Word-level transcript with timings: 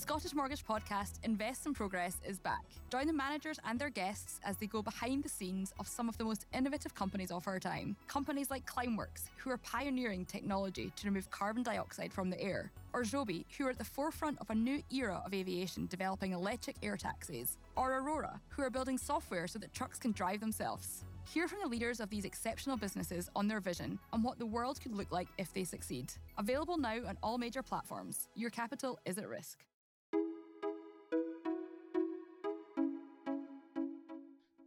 Scottish 0.00 0.34
Mortgage 0.34 0.64
podcast, 0.64 1.22
Invest 1.24 1.66
in 1.66 1.74
Progress, 1.74 2.16
is 2.26 2.38
back. 2.38 2.64
Join 2.90 3.06
the 3.06 3.12
managers 3.12 3.60
and 3.66 3.78
their 3.78 3.90
guests 3.90 4.40
as 4.42 4.56
they 4.56 4.66
go 4.66 4.80
behind 4.80 5.22
the 5.22 5.28
scenes 5.28 5.74
of 5.78 5.86
some 5.86 6.08
of 6.08 6.16
the 6.16 6.24
most 6.24 6.46
innovative 6.54 6.94
companies 6.94 7.30
of 7.30 7.46
our 7.46 7.60
time. 7.60 7.94
Companies 8.08 8.50
like 8.50 8.64
Climeworks, 8.64 9.28
who 9.36 9.50
are 9.50 9.58
pioneering 9.58 10.24
technology 10.24 10.90
to 10.96 11.06
remove 11.06 11.30
carbon 11.30 11.62
dioxide 11.62 12.14
from 12.14 12.30
the 12.30 12.40
air, 12.40 12.72
or 12.94 13.02
Joby, 13.02 13.44
who 13.58 13.66
are 13.66 13.70
at 13.70 13.78
the 13.78 13.84
forefront 13.84 14.38
of 14.40 14.48
a 14.48 14.54
new 14.54 14.82
era 14.90 15.22
of 15.26 15.34
aviation 15.34 15.86
developing 15.86 16.32
electric 16.32 16.76
air 16.82 16.96
taxis, 16.96 17.58
or 17.76 17.98
Aurora, 17.98 18.40
who 18.48 18.62
are 18.62 18.70
building 18.70 18.96
software 18.96 19.46
so 19.46 19.58
that 19.58 19.74
trucks 19.74 19.98
can 19.98 20.12
drive 20.12 20.40
themselves. 20.40 21.04
Hear 21.28 21.46
from 21.46 21.58
the 21.62 21.68
leaders 21.68 22.00
of 22.00 22.08
these 22.08 22.24
exceptional 22.24 22.78
businesses 22.78 23.28
on 23.36 23.48
their 23.48 23.60
vision 23.60 23.98
and 24.14 24.24
what 24.24 24.38
the 24.38 24.46
world 24.46 24.80
could 24.80 24.94
look 24.96 25.12
like 25.12 25.28
if 25.36 25.52
they 25.52 25.64
succeed. 25.64 26.10
Available 26.38 26.78
now 26.78 26.96
on 27.06 27.18
all 27.22 27.36
major 27.36 27.62
platforms. 27.62 28.28
Your 28.34 28.48
capital 28.48 28.98
is 29.04 29.18
at 29.18 29.28
risk. 29.28 29.58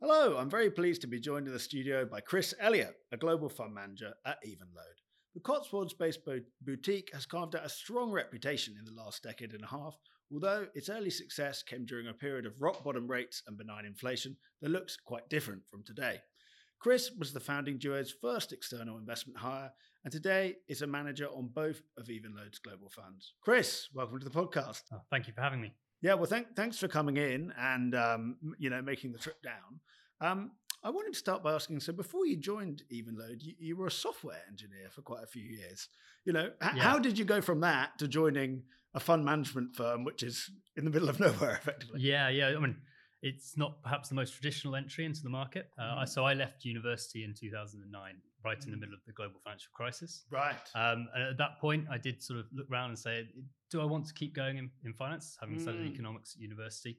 Hello, 0.05 0.35
I'm 0.35 0.49
very 0.49 0.69
pleased 0.69 0.99
to 1.03 1.07
be 1.07 1.17
joined 1.17 1.47
in 1.47 1.53
the 1.53 1.59
studio 1.59 2.03
by 2.03 2.19
Chris 2.19 2.53
Elliott, 2.59 2.93
a 3.13 3.17
global 3.17 3.47
fund 3.47 3.73
manager 3.73 4.13
at 4.25 4.37
Evenlode. 4.45 4.99
The 5.33 5.39
Cotswolds 5.39 5.93
based 5.93 6.19
boutique 6.61 7.09
has 7.13 7.25
carved 7.25 7.55
out 7.55 7.65
a 7.65 7.69
strong 7.69 8.11
reputation 8.11 8.75
in 8.77 8.83
the 8.83 9.01
last 9.01 9.23
decade 9.23 9.53
and 9.53 9.63
a 9.63 9.67
half, 9.67 9.95
although 10.29 10.67
its 10.75 10.89
early 10.89 11.09
success 11.09 11.63
came 11.63 11.85
during 11.85 12.07
a 12.07 12.13
period 12.13 12.45
of 12.45 12.59
rock 12.59 12.83
bottom 12.83 13.07
rates 13.07 13.43
and 13.47 13.57
benign 13.57 13.85
inflation 13.85 14.35
that 14.61 14.71
looks 14.71 14.97
quite 14.97 15.29
different 15.29 15.61
from 15.71 15.85
today. 15.85 16.19
Chris 16.79 17.09
was 17.17 17.31
the 17.31 17.39
founding 17.39 17.77
duo's 17.77 18.13
first 18.21 18.51
external 18.51 18.97
investment 18.97 19.39
hire, 19.39 19.71
and 20.03 20.11
today 20.11 20.55
is 20.67 20.81
a 20.81 20.87
manager 20.87 21.27
on 21.27 21.49
both 21.53 21.81
of 21.97 22.07
Evenlode's 22.07 22.59
global 22.59 22.89
funds. 22.89 23.35
Chris, 23.39 23.87
welcome 23.93 24.19
to 24.19 24.25
the 24.25 24.31
podcast. 24.31 24.81
Oh, 24.91 24.99
thank 25.09 25.27
you 25.27 25.33
for 25.33 25.39
having 25.39 25.61
me. 25.61 25.73
Yeah, 26.03 26.15
well, 26.15 26.25
thank, 26.25 26.53
thanks 26.55 26.77
for 26.77 26.89
coming 26.89 27.15
in 27.15 27.53
and 27.57 27.95
um, 27.95 28.35
you 28.59 28.69
know 28.69 28.81
making 28.81 29.13
the 29.13 29.17
trip 29.17 29.41
down. 29.41 29.79
Um, 30.19 30.51
I 30.83 30.89
wanted 30.89 31.13
to 31.13 31.19
start 31.19 31.41
by 31.41 31.53
asking 31.53 31.79
so 31.79 31.93
before 31.93 32.25
you 32.25 32.35
joined 32.35 32.83
Evenlode, 32.91 33.41
you, 33.41 33.53
you, 33.57 33.77
were 33.77 33.87
a 33.87 33.91
software 33.91 34.41
engineer 34.49 34.89
for 34.91 35.01
quite 35.01 35.23
a 35.23 35.27
few 35.27 35.43
years. 35.43 35.87
You 36.25 36.33
know, 36.33 36.49
h- 36.61 36.71
yeah. 36.75 36.83
how 36.83 36.99
did 36.99 37.17
you 37.17 37.23
go 37.23 37.39
from 37.39 37.61
that 37.61 37.97
to 37.99 38.07
joining 38.09 38.63
a 38.93 38.99
fund 38.99 39.23
management 39.23 39.77
firm, 39.77 40.03
which 40.03 40.23
is 40.23 40.49
in 40.75 40.83
the 40.83 40.91
middle 40.91 41.07
of 41.07 41.19
nowhere, 41.21 41.53
effectively? 41.53 42.01
Yeah, 42.01 42.27
yeah. 42.27 42.47
I 42.49 42.59
mean, 42.59 42.75
it's 43.21 43.57
not 43.57 43.81
perhaps 43.81 44.09
the 44.09 44.15
most 44.15 44.33
traditional 44.33 44.75
entry 44.75 45.05
into 45.05 45.23
the 45.23 45.29
market. 45.29 45.69
Uh, 45.79 46.01
mm. 46.01 46.09
So 46.09 46.25
I 46.25 46.33
left 46.33 46.65
university 46.65 47.23
in 47.23 47.33
2009, 47.33 48.15
right 48.43 48.65
in 48.65 48.71
the 48.71 48.75
mm. 48.75 48.79
middle 48.81 48.93
of 48.93 48.99
the 49.07 49.13
global 49.13 49.39
financial 49.41 49.71
crisis. 49.73 50.25
Right. 50.29 50.55
Um, 50.75 51.07
and 51.15 51.23
at 51.29 51.37
that 51.37 51.61
point, 51.61 51.85
I 51.89 51.97
did 51.97 52.21
sort 52.21 52.41
of 52.41 52.47
look 52.53 52.69
around 52.69 52.89
and 52.89 52.99
say, 52.99 53.25
do 53.73 53.81
I 53.81 53.85
want 53.85 54.05
to 54.07 54.13
keep 54.13 54.33
going 54.33 54.57
in, 54.57 54.69
in 54.85 54.93
finance, 54.93 55.37
having 55.41 55.57
mm. 55.57 55.61
studied 55.61 55.91
economics 55.91 56.35
at 56.35 56.41
university? 56.41 56.97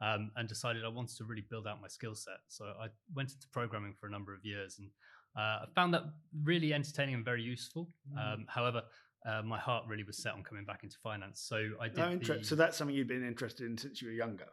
um, 0.00 0.30
and 0.36 0.48
decided 0.48 0.84
I 0.84 0.88
wanted 0.88 1.16
to 1.18 1.24
really 1.24 1.44
build 1.48 1.66
out 1.66 1.80
my 1.80 1.88
skill 1.88 2.14
set. 2.14 2.38
So 2.48 2.66
I 2.80 2.88
went 3.14 3.32
into 3.32 3.46
programming 3.52 3.94
for 3.98 4.06
a 4.06 4.10
number 4.10 4.34
of 4.34 4.44
years 4.44 4.78
and 4.78 4.88
uh, 5.36 5.64
I 5.64 5.66
found 5.74 5.94
that 5.94 6.02
really 6.42 6.72
entertaining 6.72 7.14
and 7.14 7.24
very 7.24 7.42
useful. 7.42 7.88
Mm. 8.12 8.34
Um, 8.34 8.46
however, 8.48 8.82
uh, 9.26 9.42
my 9.42 9.58
heart 9.58 9.84
really 9.88 10.04
was 10.04 10.18
set 10.18 10.34
on 10.34 10.42
coming 10.42 10.64
back 10.64 10.80
into 10.82 10.96
finance. 11.02 11.40
So 11.40 11.70
I 11.80 11.88
did. 11.88 11.98
Oh, 11.98 12.10
inter- 12.10 12.38
the, 12.38 12.44
so 12.44 12.54
that's 12.54 12.76
something 12.76 12.94
you've 12.94 13.08
been 13.08 13.26
interested 13.26 13.66
in 13.66 13.78
since 13.78 14.02
you 14.02 14.08
were 14.08 14.14
younger. 14.14 14.44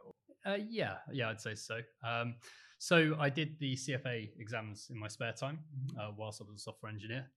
Uh, 0.45 0.57
yeah, 0.69 0.97
yeah, 1.11 1.29
I'd 1.29 1.41
say 1.41 1.55
so. 1.55 1.79
Um, 2.03 2.35
so 2.79 3.15
I 3.19 3.29
did 3.29 3.59
the 3.59 3.75
CFA 3.75 4.29
exams 4.39 4.87
in 4.89 4.97
my 4.97 5.07
spare 5.07 5.33
time 5.33 5.59
mm-hmm. 5.77 5.99
uh, 5.99 6.11
whilst 6.17 6.41
I 6.41 6.45
was 6.45 6.55
a 6.55 6.63
software 6.63 6.91
engineer. 6.91 7.29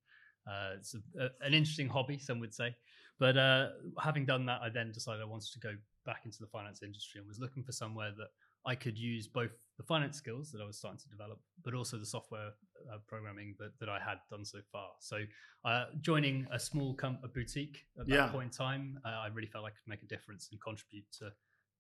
Uh, 0.47 0.77
it's 0.77 0.95
a, 0.95 1.25
a, 1.25 1.29
an 1.41 1.55
interesting 1.55 1.89
hobby, 1.89 2.19
some 2.19 2.41
would 2.41 2.55
say. 2.55 2.75
But 3.19 3.37
uh, 3.37 3.69
having 4.03 4.27
done 4.27 4.47
that, 4.47 4.61
I 4.63 4.69
then 4.69 4.91
decided 4.93 5.23
I 5.23 5.25
wanted 5.25 5.53
to 5.53 5.61
go 5.61 5.75
back 6.05 6.23
into 6.25 6.39
the 6.41 6.47
finance 6.49 6.83
industry 6.83 7.21
and 7.21 7.29
was 7.29 7.39
looking 7.39 7.63
for 7.63 7.73
somewhere 7.73 8.11
that 8.19 8.29
I 8.67 8.75
could 8.75 8.99
use 8.99 9.27
both 9.29 9.51
the 9.77 9.83
finance 9.85 10.17
skills 10.17 10.51
that 10.53 10.61
I 10.61 10.67
was 10.67 10.79
starting 10.79 10.99
to 11.01 11.09
develop, 11.09 11.39
but 11.65 11.75
also 11.75 11.99
the 11.99 12.07
software 12.07 12.51
uh, 12.93 12.99
programming 13.07 13.55
that, 13.59 13.73
that 13.81 13.89
I 13.89 13.99
had 13.99 14.19
done 14.31 14.45
so 14.45 14.59
far. 14.73 14.89
So, 15.01 15.19
uh, 15.65 15.87
joining 16.01 16.47
a 16.53 16.59
small 16.59 16.95
com- 16.95 17.19
a 17.23 17.29
boutique 17.29 17.85
at 17.99 18.07
that 18.07 18.15
yeah. 18.15 18.29
point 18.29 18.45
in 18.45 18.51
time, 18.51 18.99
uh, 19.05 19.09
I 19.09 19.29
really 19.29 19.49
felt 19.49 19.65
I 19.65 19.71
could 19.71 19.87
make 19.87 20.03
a 20.03 20.07
difference 20.07 20.49
and 20.51 20.61
contribute 20.61 21.05
to 21.19 21.31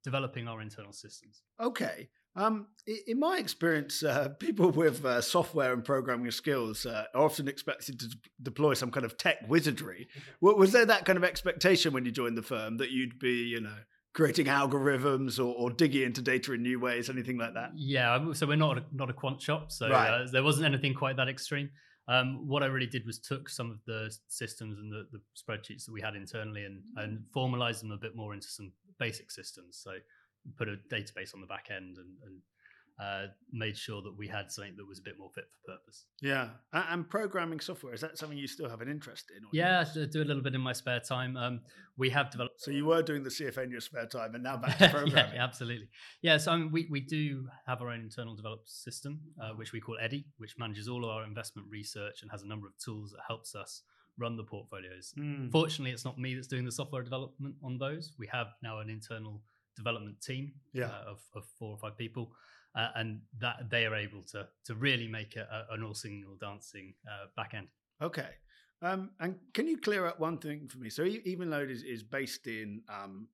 developing 0.04 0.46
our 0.46 0.60
internal 0.60 0.92
systems. 0.92 1.42
Okay. 1.60 2.08
Um, 2.36 2.66
in 3.06 3.18
my 3.18 3.38
experience, 3.38 4.02
uh, 4.02 4.28
people 4.38 4.70
with 4.70 5.04
uh, 5.04 5.20
software 5.20 5.72
and 5.72 5.84
programming 5.84 6.30
skills 6.30 6.86
uh, 6.86 7.04
are 7.14 7.22
often 7.22 7.48
expected 7.48 7.98
to 8.00 8.08
deploy 8.42 8.74
some 8.74 8.90
kind 8.90 9.06
of 9.06 9.16
tech 9.16 9.38
wizardry. 9.48 10.08
Was 10.40 10.72
there 10.72 10.86
that 10.86 11.04
kind 11.04 11.16
of 11.16 11.24
expectation 11.24 11.92
when 11.92 12.04
you 12.04 12.12
joined 12.12 12.36
the 12.36 12.42
firm 12.42 12.76
that 12.78 12.90
you'd 12.90 13.18
be, 13.18 13.44
you 13.44 13.60
know, 13.60 13.76
creating 14.12 14.46
algorithms 14.46 15.38
or, 15.40 15.54
or, 15.56 15.70
digging 15.70 16.02
into 16.02 16.22
data 16.22 16.52
in 16.52 16.62
new 16.62 16.78
ways, 16.78 17.10
anything 17.10 17.36
like 17.36 17.54
that? 17.54 17.72
Yeah, 17.74 18.32
so 18.32 18.46
we're 18.46 18.56
not 18.56 18.78
a, 18.78 18.84
not 18.92 19.10
a 19.10 19.12
quant 19.12 19.42
shop, 19.42 19.72
so 19.72 19.90
right. 19.90 20.08
uh, 20.08 20.26
there 20.30 20.44
wasn't 20.44 20.66
anything 20.66 20.94
quite 20.94 21.16
that 21.16 21.28
extreme. 21.28 21.70
Um, 22.06 22.46
what 22.46 22.62
I 22.62 22.66
really 22.66 22.86
did 22.86 23.06
was 23.06 23.18
took 23.18 23.48
some 23.48 23.70
of 23.70 23.78
the 23.86 24.14
systems 24.28 24.78
and 24.78 24.92
the, 24.92 25.06
the 25.10 25.20
spreadsheets 25.34 25.86
that 25.86 25.92
we 25.92 26.02
had 26.02 26.14
internally 26.14 26.64
and, 26.64 26.82
and 26.96 27.24
formalized 27.32 27.82
them 27.82 27.92
a 27.92 27.96
bit 27.96 28.14
more 28.14 28.34
into 28.34 28.46
some 28.46 28.72
basic 28.98 29.30
systems. 29.30 29.80
So 29.82 29.92
put 30.56 30.68
a 30.68 30.76
database 30.92 31.34
on 31.34 31.40
the 31.40 31.46
back 31.46 31.68
end 31.70 31.96
and, 31.96 32.16
and 32.24 32.40
uh, 33.00 33.26
made 33.52 33.76
sure 33.76 34.00
that 34.02 34.16
we 34.16 34.28
had 34.28 34.52
something 34.52 34.74
that 34.76 34.86
was 34.86 35.00
a 35.00 35.02
bit 35.02 35.18
more 35.18 35.28
fit 35.34 35.44
for 35.50 35.72
purpose. 35.72 36.04
Yeah, 36.22 36.50
and 36.72 37.08
programming 37.08 37.58
software 37.58 37.92
is 37.92 38.00
that 38.02 38.16
something 38.18 38.38
you 38.38 38.46
still 38.46 38.68
have 38.68 38.80
an 38.80 38.88
interest 38.88 39.32
in? 39.36 39.42
yeah, 39.52 39.84
I 39.84 40.04
do 40.06 40.22
a 40.22 40.24
little 40.24 40.42
bit 40.42 40.54
in 40.54 40.60
my 40.60 40.72
spare 40.72 41.00
time. 41.00 41.36
Um, 41.36 41.60
we 41.96 42.10
have 42.10 42.30
developed. 42.30 42.60
So 42.62 42.70
you 42.70 42.86
were 42.86 43.02
doing 43.02 43.24
the 43.24 43.30
CFA 43.30 43.64
in 43.64 43.70
your 43.70 43.80
spare 43.80 44.06
time, 44.06 44.34
and 44.34 44.44
now 44.44 44.58
back 44.58 44.78
to 44.78 44.88
programming. 44.90 45.34
yeah, 45.34 45.44
absolutely. 45.44 45.88
Yeah, 46.22 46.36
so 46.36 46.52
I 46.52 46.56
mean, 46.56 46.70
we 46.70 46.86
we 46.88 47.00
do 47.00 47.48
have 47.66 47.82
our 47.82 47.90
own 47.90 48.00
internal 48.00 48.36
developed 48.36 48.70
system, 48.70 49.20
uh, 49.42 49.50
which 49.56 49.72
we 49.72 49.80
call 49.80 49.96
Eddy, 50.00 50.26
which 50.38 50.54
manages 50.56 50.88
all 50.88 51.04
of 51.04 51.10
our 51.10 51.24
investment 51.24 51.66
research 51.70 52.22
and 52.22 52.30
has 52.30 52.42
a 52.42 52.46
number 52.46 52.68
of 52.68 52.74
tools 52.78 53.10
that 53.10 53.22
helps 53.26 53.56
us 53.56 53.82
run 54.18 54.36
the 54.36 54.44
portfolios. 54.44 55.12
Mm. 55.18 55.50
Fortunately, 55.50 55.92
it's 55.92 56.04
not 56.04 56.18
me 56.18 56.34
that's 56.34 56.46
doing 56.46 56.64
the 56.64 56.72
software 56.72 57.02
development 57.02 57.56
on 57.62 57.78
those. 57.78 58.12
We 58.18 58.28
have 58.32 58.48
now 58.62 58.80
an 58.80 58.90
internal 58.90 59.42
development 59.76 60.20
team 60.20 60.52
yeah. 60.72 60.86
uh, 60.86 61.10
of, 61.12 61.18
of 61.34 61.44
four 61.58 61.70
or 61.70 61.78
five 61.78 61.96
people 61.98 62.32
uh, 62.76 62.88
and 62.94 63.20
that 63.40 63.70
they 63.70 63.86
are 63.86 63.94
able 63.94 64.22
to 64.22 64.46
to 64.64 64.74
really 64.74 65.08
make 65.08 65.36
a, 65.36 65.66
a, 65.70 65.74
an 65.74 65.82
all 65.82 65.94
singing, 65.94 66.24
all 66.28 66.36
dancing 66.40 66.94
uh, 67.08 67.26
back 67.36 67.54
end. 67.54 67.68
Okay. 68.02 68.28
Um, 68.82 69.10
and 69.20 69.36
can 69.54 69.66
you 69.66 69.78
clear 69.78 70.06
up 70.06 70.20
one 70.20 70.38
thing 70.38 70.68
for 70.68 70.78
me? 70.78 70.90
So 70.90 71.04
Evenlode 71.04 71.70
is, 71.70 71.82
is 71.82 72.02
based 72.02 72.46
in, 72.46 72.82
um, 72.88 73.28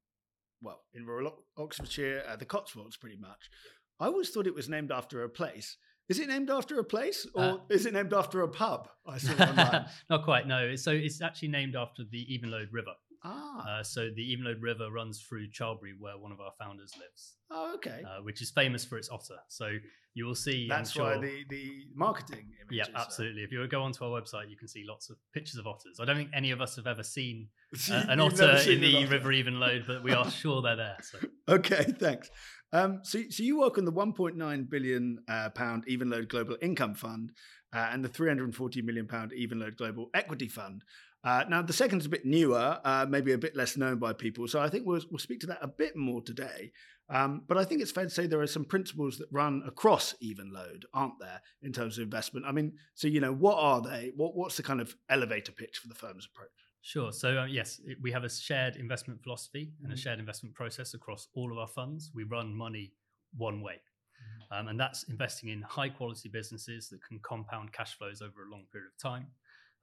well, 0.63 0.83
in 0.95 1.05
rural 1.05 1.45
Oxfordshire, 1.57 2.23
uh, 2.29 2.37
the 2.37 2.45
Cotswolds, 2.45 2.97
pretty 2.97 3.17
much. 3.17 3.51
I 3.99 4.07
always 4.07 4.31
thought 4.31 4.47
it 4.47 4.55
was 4.55 4.69
named 4.69 4.93
after 4.93 5.25
a 5.25 5.29
place. 5.29 5.77
Is 6.11 6.19
it 6.19 6.29
named 6.29 6.51
after 6.51 6.81
a 6.81 6.85
place, 6.85 7.25
or 7.35 7.43
uh, 7.43 7.57
is 7.71 7.87
it 7.87 7.95
named 7.95 8.13
after 8.13 8.43
a 8.43 8.49
pub? 8.49 8.89
I 9.07 9.19
saw 9.19 9.33
online. 9.49 9.87
Not 10.11 10.25
quite. 10.25 10.45
No. 10.45 10.75
So 10.75 10.91
it's 10.91 11.23
actually 11.23 11.49
named 11.49 11.77
after 11.77 12.03
the 12.11 12.27
Evenlode 12.27 12.69
River. 12.73 12.95
Ah. 13.23 13.79
Uh, 13.79 13.83
so 13.85 14.09
the 14.17 14.37
Evenlode 14.37 14.61
River 14.61 14.91
runs 14.91 15.21
through 15.21 15.51
Charlbury, 15.53 15.93
where 16.01 16.19
one 16.19 16.33
of 16.33 16.41
our 16.41 16.51
founders 16.59 16.93
lives. 16.99 17.37
Oh, 17.51 17.75
okay. 17.77 18.03
Uh, 18.05 18.23
which 18.23 18.43
is 18.43 18.51
famous 18.51 18.85
for 18.85 18.99
its 18.99 19.09
otter. 19.09 19.37
So 19.47 19.71
you 20.15 20.27
will 20.27 20.35
see. 20.35 20.67
That's 20.69 20.91
sure, 20.91 21.05
why 21.05 21.19
the, 21.19 21.45
the 21.49 21.71
marketing 21.95 22.47
images. 22.61 22.89
Yeah, 22.93 23.01
absolutely. 23.01 23.43
If 23.43 23.53
you 23.53 23.65
go 23.69 23.83
onto 23.83 24.05
our 24.05 24.21
website, 24.21 24.51
you 24.51 24.57
can 24.57 24.67
see 24.67 24.85
lots 24.89 25.11
of 25.11 25.17
pictures 25.33 25.59
of 25.61 25.67
otters. 25.69 25.99
I 26.01 26.05
don't 26.07 26.17
think 26.17 26.31
any 26.35 26.51
of 26.51 26.61
us 26.61 26.75
have 26.75 26.89
ever 26.89 27.05
seen 27.05 27.49
uh, 27.91 28.05
an 28.09 28.19
otter 28.19 28.57
in 28.69 28.81
the 28.81 28.97
otter. 28.97 29.09
River 29.09 29.31
Evenlode, 29.31 29.87
but 29.87 30.03
we 30.03 30.13
are 30.13 30.29
sure 30.29 30.61
they're 30.61 30.77
there. 30.77 30.97
So. 31.03 31.19
Okay, 31.49 31.83
thanks. 31.99 32.31
Um, 32.73 33.01
so, 33.03 33.21
so 33.31 33.43
you 33.43 33.59
work 33.59 33.79
on 33.79 33.85
the 33.85 33.93
1.9 33.93 34.71
billion 34.71 35.19
uh, 35.29 35.51
pound 35.51 35.85
Global 36.29 36.57
Income 36.63 36.95
Fund 36.95 37.33
uh, 37.73 37.89
and 37.93 38.05
the 38.05 38.09
340 38.09 38.83
million 38.83 39.07
pound 39.07 39.33
Evenlode 39.33 39.77
Global 39.77 40.11
Equity 40.15 40.49
Fund. 40.49 40.85
Uh, 41.23 41.45
now, 41.49 41.61
the 41.61 41.73
second 41.73 42.01
is 42.01 42.07
a 42.07 42.11
bit 42.11 42.25
newer, 42.25 42.79
uh, 42.83 43.07
maybe 43.09 43.33
a 43.33 43.39
bit 43.39 43.55
less 43.55 43.77
known 43.77 43.99
by 43.99 44.13
people. 44.13 44.49
So 44.49 44.61
I 44.61 44.69
think 44.69 44.87
we'll, 44.87 45.03
we'll 45.11 45.19
speak 45.19 45.41
to 45.41 45.47
that 45.49 45.59
a 45.61 45.69
bit 45.69 45.95
more 45.95 46.23
today. 46.23 46.73
Um, 47.11 47.43
but 47.47 47.59
I 47.59 47.65
think 47.65 47.83
it's 47.83 47.91
fair 47.91 48.05
to 48.05 48.11
say 48.11 48.27
there 48.27 48.41
are 48.41 48.47
some 48.47 48.65
principles 48.65 49.19
that 49.19 49.27
run 49.33 49.63
across 49.67 50.15
Evenlode, 50.23 50.85
aren't 50.95 51.19
there, 51.19 51.43
in 51.61 51.73
terms 51.73 51.99
of 51.99 52.05
investment? 52.05 52.47
I 52.47 52.53
mean, 52.53 52.73
so, 52.95 53.09
you 53.09 53.21
know, 53.21 53.33
what 53.33 53.59
are 53.59 53.83
they? 53.83 54.13
What, 54.17 54.37
what's 54.37 54.57
the 54.57 54.63
kind 54.63 54.81
of 54.81 54.95
elevator 55.11 55.53
pitch 55.53 55.79
for 55.79 55.89
the 55.89 55.95
firm's 55.95 56.27
approach? 56.33 56.49
Sure. 56.83 57.13
So, 57.13 57.41
uh, 57.41 57.45
yes, 57.45 57.81
we 58.01 58.11
have 58.11 58.25
a 58.25 58.31
shared 58.31 58.77
investment 58.77 59.23
philosophy 59.23 59.73
and 59.83 59.93
a 59.93 59.95
mm-hmm. 59.95 60.01
shared 60.01 60.19
investment 60.19 60.55
process 60.55 60.95
across 60.95 61.29
all 61.35 61.53
of 61.53 61.59
our 61.59 61.69
funds. 61.69 62.11
We 62.15 62.25
run 62.25 62.55
money 62.55 62.93
one 63.37 63.61
way. 63.61 63.75
Mm-hmm. 63.75 64.59
Um, 64.59 64.69
and 64.69 64.81
that's 64.81 65.05
investing 65.05 65.51
in 65.51 65.63
high 65.63 65.91
quality 65.91 66.29
businesses 66.29 66.89
that 66.89 67.05
can 67.07 67.19
compound 67.23 67.73
cash 67.73 67.99
flows 67.99 68.23
over 68.23 68.45
a 68.47 68.51
long 68.51 68.65
period 68.73 68.89
of 68.95 69.03
time 69.03 69.27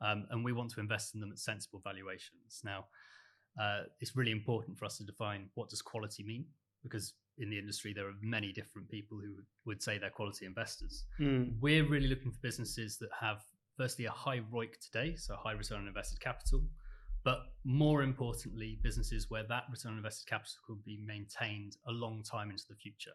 um, 0.01 0.27
and 0.29 0.43
we 0.43 0.53
want 0.53 0.71
to 0.71 0.79
invest 0.79 1.15
in 1.15 1.21
them 1.21 1.31
at 1.31 1.39
sensible 1.39 1.81
valuations. 1.83 2.61
Now, 2.63 2.85
uh, 3.59 3.83
it's 3.99 4.15
really 4.15 4.31
important 4.31 4.77
for 4.77 4.85
us 4.85 4.97
to 4.97 5.03
define 5.03 5.49
what 5.55 5.69
does 5.69 5.81
quality 5.81 6.23
mean, 6.23 6.45
because 6.83 7.13
in 7.39 7.49
the 7.49 7.57
industry 7.57 7.93
there 7.93 8.07
are 8.07 8.13
many 8.21 8.51
different 8.51 8.89
people 8.89 9.17
who 9.17 9.35
would 9.65 9.81
say 9.81 9.97
they're 9.97 10.09
quality 10.09 10.45
investors. 10.45 11.05
Mm. 11.19 11.59
We're 11.59 11.87
really 11.87 12.07
looking 12.07 12.31
for 12.31 12.39
businesses 12.41 12.97
that 12.99 13.09
have, 13.19 13.43
firstly, 13.75 14.05
a 14.05 14.11
high 14.11 14.41
ROIC 14.53 14.79
today, 14.79 15.15
so 15.15 15.35
high 15.35 15.53
return 15.53 15.81
on 15.81 15.87
invested 15.87 16.19
capital, 16.19 16.63
but 17.23 17.39
more 17.63 18.03
importantly, 18.03 18.79
businesses 18.81 19.29
where 19.29 19.43
that 19.43 19.63
return 19.71 19.93
on 19.93 19.97
invested 19.97 20.27
capital 20.27 20.55
could 20.65 20.83
be 20.83 20.99
maintained 21.05 21.75
a 21.87 21.91
long 21.91 22.23
time 22.23 22.49
into 22.49 22.63
the 22.69 22.75
future. 22.75 23.11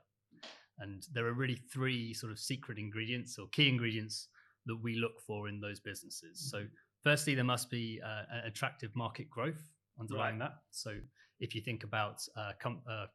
And 0.78 1.06
there 1.12 1.26
are 1.26 1.32
really 1.32 1.58
three 1.72 2.12
sort 2.14 2.32
of 2.32 2.38
secret 2.38 2.78
ingredients 2.78 3.38
or 3.38 3.46
key 3.48 3.68
ingredients 3.68 4.28
that 4.66 4.76
we 4.76 4.96
look 4.96 5.20
for 5.26 5.48
in 5.48 5.60
those 5.60 5.80
businesses. 5.80 6.50
So, 6.50 6.64
firstly, 7.02 7.34
there 7.34 7.44
must 7.44 7.70
be 7.70 8.00
uh, 8.04 8.46
attractive 8.46 8.94
market 8.94 9.28
growth 9.30 9.62
underlying 10.00 10.38
right. 10.38 10.50
that. 10.50 10.58
So, 10.70 10.94
if 11.40 11.54
you 11.54 11.60
think 11.60 11.84
about 11.84 12.22
uh, 12.36 12.52
com- 12.60 12.82
uh, 12.88 13.06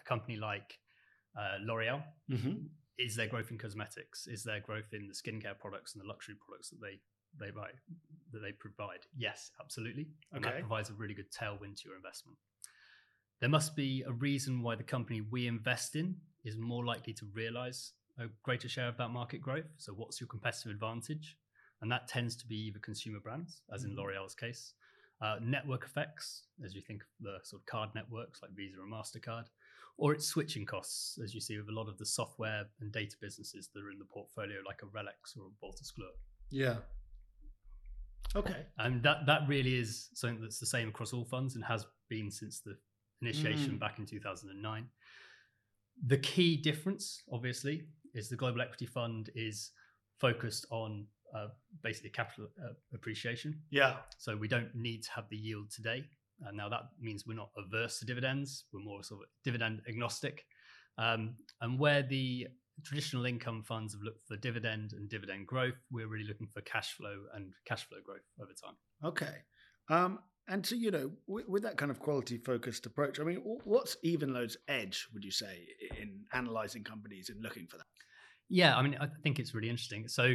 a 0.00 0.08
company 0.08 0.36
like 0.36 0.78
uh, 1.38 1.58
L'Oreal, 1.60 2.02
mm-hmm. 2.30 2.54
is 2.98 3.16
there 3.16 3.26
growth 3.26 3.50
in 3.50 3.58
cosmetics? 3.58 4.26
Is 4.26 4.42
there 4.42 4.60
growth 4.60 4.92
in 4.92 5.08
the 5.08 5.14
skincare 5.14 5.58
products 5.58 5.94
and 5.94 6.02
the 6.02 6.08
luxury 6.08 6.36
products 6.46 6.70
that 6.70 6.80
they 6.80 7.00
they 7.38 7.50
buy 7.50 7.68
that 8.32 8.40
they 8.40 8.52
provide? 8.52 9.00
Yes, 9.16 9.50
absolutely. 9.60 10.08
And 10.32 10.44
okay. 10.44 10.54
that 10.54 10.60
provides 10.60 10.90
a 10.90 10.94
really 10.94 11.14
good 11.14 11.30
tailwind 11.30 11.76
to 11.82 11.88
your 11.88 11.96
investment. 11.96 12.38
There 13.40 13.50
must 13.50 13.74
be 13.74 14.04
a 14.06 14.12
reason 14.12 14.62
why 14.62 14.76
the 14.76 14.84
company 14.84 15.20
we 15.20 15.46
invest 15.46 15.96
in 15.96 16.16
is 16.44 16.56
more 16.56 16.84
likely 16.84 17.12
to 17.14 17.26
realize 17.34 17.92
a 18.18 18.26
greater 18.42 18.68
share 18.68 18.88
of 18.88 18.96
that 18.98 19.08
market 19.08 19.40
growth. 19.40 19.66
So, 19.78 19.92
what's 19.92 20.20
your 20.20 20.28
competitive 20.28 20.70
advantage? 20.70 21.36
And 21.80 21.90
that 21.90 22.06
tends 22.06 22.36
to 22.36 22.46
be 22.46 22.56
either 22.68 22.78
consumer 22.78 23.18
brands, 23.18 23.62
as 23.74 23.84
in 23.84 23.90
mm-hmm. 23.90 24.00
L'Oreal's 24.00 24.36
case, 24.36 24.74
uh, 25.20 25.36
network 25.42 25.84
effects, 25.84 26.44
as 26.64 26.74
you 26.74 26.80
think 26.80 27.02
of 27.02 27.08
the 27.20 27.38
sort 27.42 27.62
of 27.62 27.66
card 27.66 27.90
networks 27.94 28.40
like 28.42 28.52
Visa 28.52 28.76
and 28.80 28.92
MasterCard, 28.92 29.46
or 29.98 30.12
it's 30.12 30.26
switching 30.26 30.64
costs, 30.64 31.18
as 31.22 31.34
you 31.34 31.40
see 31.40 31.58
with 31.58 31.68
a 31.68 31.72
lot 31.72 31.88
of 31.88 31.98
the 31.98 32.06
software 32.06 32.64
and 32.80 32.92
data 32.92 33.16
businesses 33.20 33.68
that 33.74 33.82
are 33.82 33.90
in 33.90 33.98
the 33.98 34.04
portfolio, 34.04 34.58
like 34.64 34.82
a 34.82 34.86
RELX 34.86 35.36
or 35.36 35.46
a 35.46 35.66
Wolters 35.66 35.92
Kluwer. 35.92 36.14
Yeah. 36.50 36.76
Okay. 38.34 38.64
And 38.78 39.02
that, 39.02 39.26
that 39.26 39.42
really 39.46 39.76
is 39.76 40.08
something 40.14 40.40
that's 40.40 40.58
the 40.58 40.66
same 40.66 40.88
across 40.88 41.12
all 41.12 41.24
funds 41.24 41.54
and 41.54 41.64
has 41.64 41.86
been 42.08 42.30
since 42.30 42.60
the 42.60 42.76
initiation 43.20 43.72
mm. 43.72 43.80
back 43.80 43.98
in 43.98 44.06
2009. 44.06 44.86
The 46.06 46.18
key 46.18 46.56
difference, 46.56 47.22
obviously, 47.32 47.84
is 48.14 48.28
the 48.28 48.36
global 48.36 48.62
equity 48.62 48.86
fund 48.86 49.30
is 49.34 49.70
focused 50.18 50.66
on 50.70 51.06
uh, 51.34 51.48
basically 51.82 52.10
capital 52.10 52.48
uh, 52.62 52.72
appreciation. 52.94 53.60
Yeah. 53.70 53.96
So 54.18 54.36
we 54.36 54.48
don't 54.48 54.74
need 54.74 55.02
to 55.04 55.10
have 55.12 55.28
the 55.30 55.36
yield 55.36 55.70
today. 55.70 56.04
And 56.46 56.56
now 56.56 56.68
that 56.68 56.82
means 57.00 57.24
we're 57.26 57.34
not 57.34 57.50
averse 57.56 57.98
to 58.00 58.06
dividends. 58.06 58.64
We're 58.72 58.80
more 58.80 59.02
sort 59.02 59.22
of 59.22 59.28
dividend 59.44 59.82
agnostic. 59.88 60.44
Um, 60.98 61.36
and 61.60 61.78
where 61.78 62.02
the 62.02 62.48
traditional 62.84 63.26
income 63.26 63.62
funds 63.62 63.92
have 63.94 64.02
looked 64.02 64.26
for 64.26 64.36
dividend 64.36 64.92
and 64.92 65.08
dividend 65.08 65.46
growth, 65.46 65.74
we're 65.90 66.08
really 66.08 66.26
looking 66.26 66.46
for 66.46 66.60
cash 66.62 66.92
flow 66.92 67.16
and 67.34 67.52
cash 67.66 67.86
flow 67.88 67.98
growth 68.04 68.22
over 68.40 68.52
time. 68.52 68.76
Okay. 69.04 69.36
Um, 69.88 70.18
and 70.48 70.66
so, 70.66 70.74
you 70.74 70.90
know, 70.90 71.10
with, 71.26 71.48
with, 71.48 71.62
that 71.62 71.76
kind 71.76 71.90
of 71.90 72.00
quality 72.00 72.38
focused 72.38 72.86
approach, 72.86 73.20
I 73.20 73.24
mean, 73.24 73.42
what's 73.64 73.96
Evenlode's 74.04 74.56
edge, 74.66 75.06
would 75.14 75.24
you 75.24 75.30
say, 75.30 75.66
in 76.00 76.20
analyzing 76.32 76.82
companies 76.82 77.30
and 77.30 77.40
looking 77.42 77.66
for 77.66 77.76
that? 77.76 77.86
Yeah, 78.48 78.76
I 78.76 78.82
mean, 78.82 78.96
I 79.00 79.06
think 79.22 79.38
it's 79.38 79.54
really 79.54 79.70
interesting. 79.70 80.08
So, 80.08 80.34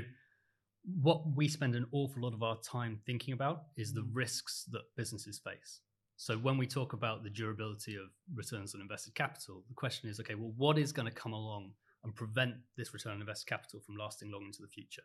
what 1.02 1.36
we 1.36 1.50
spend 1.50 1.76
an 1.76 1.86
awful 1.92 2.24
lot 2.24 2.34
of 2.34 2.42
our 2.42 2.58
time 2.62 3.02
thinking 3.06 3.34
about 3.34 3.64
is 3.76 3.94
the 3.94 4.02
mm. 4.02 4.10
risks 4.14 4.64
that 4.72 4.84
businesses 4.96 5.40
face. 5.40 5.82
So, 6.16 6.38
when 6.38 6.58
we 6.58 6.66
talk 6.66 6.94
about 6.94 7.24
the 7.24 7.30
durability 7.30 7.96
of 7.96 8.08
returns 8.34 8.74
on 8.74 8.82
invested 8.82 9.14
capital, 9.14 9.66
the 9.68 9.76
question 9.76 10.10
is 10.10 10.20
okay, 10.22 10.36
well, 10.36 10.54
what 10.56 10.78
is 10.78 10.94
going 10.94 11.08
to 11.08 11.14
come 11.14 11.34
along 11.34 11.72
and 12.08 12.16
prevent 12.16 12.56
this 12.78 12.94
return 12.94 13.14
on 13.14 13.20
invested 13.20 13.48
capital 13.48 13.82
from 13.82 13.98
lasting 13.98 14.32
long 14.32 14.46
into 14.46 14.62
the 14.62 14.68
future? 14.68 15.04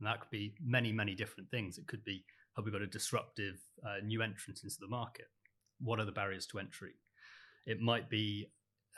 And 0.00 0.06
that 0.06 0.20
could 0.20 0.30
be 0.30 0.54
many, 0.64 0.92
many 0.92 1.14
different 1.14 1.50
things. 1.50 1.76
It 1.76 1.86
could 1.86 2.04
be 2.04 2.24
have 2.56 2.64
we 2.64 2.72
got 2.72 2.82
a 2.82 2.86
disruptive 2.86 3.56
uh, 3.86 4.02
new 4.02 4.22
entrant 4.22 4.60
into 4.64 4.76
the 4.80 4.88
market? 4.88 5.26
What 5.78 6.00
are 6.00 6.06
the 6.06 6.12
barriers 6.12 6.46
to 6.46 6.58
entry? 6.58 6.94
It 7.66 7.80
might 7.80 8.08
be 8.08 8.48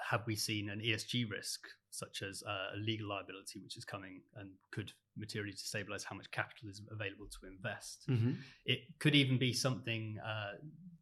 have 0.09 0.23
we 0.27 0.37
seen 0.37 0.71
an 0.71 0.81
ESG 0.81 1.31
risk, 1.31 1.67
such 1.91 2.23
as 2.23 2.43
uh, 2.47 2.77
a 2.77 2.79
legal 2.79 3.09
liability, 3.09 3.61
which 3.61 3.77
is 3.77 3.85
coming 3.85 4.23
and 4.37 4.51
could 4.71 4.93
materially 5.17 5.53
destabilize 5.53 6.05
how 6.05 6.17
much 6.17 6.31
capital 6.31 6.69
is 6.71 6.81
available 6.91 7.27
to 7.27 7.49
invest? 7.49 8.05
Mm-hmm. 8.09 8.33
It 8.65 8.81
could 9.01 9.15
even 9.15 9.39
be 9.39 9.53
something 9.53 10.19
uh, 10.25 10.53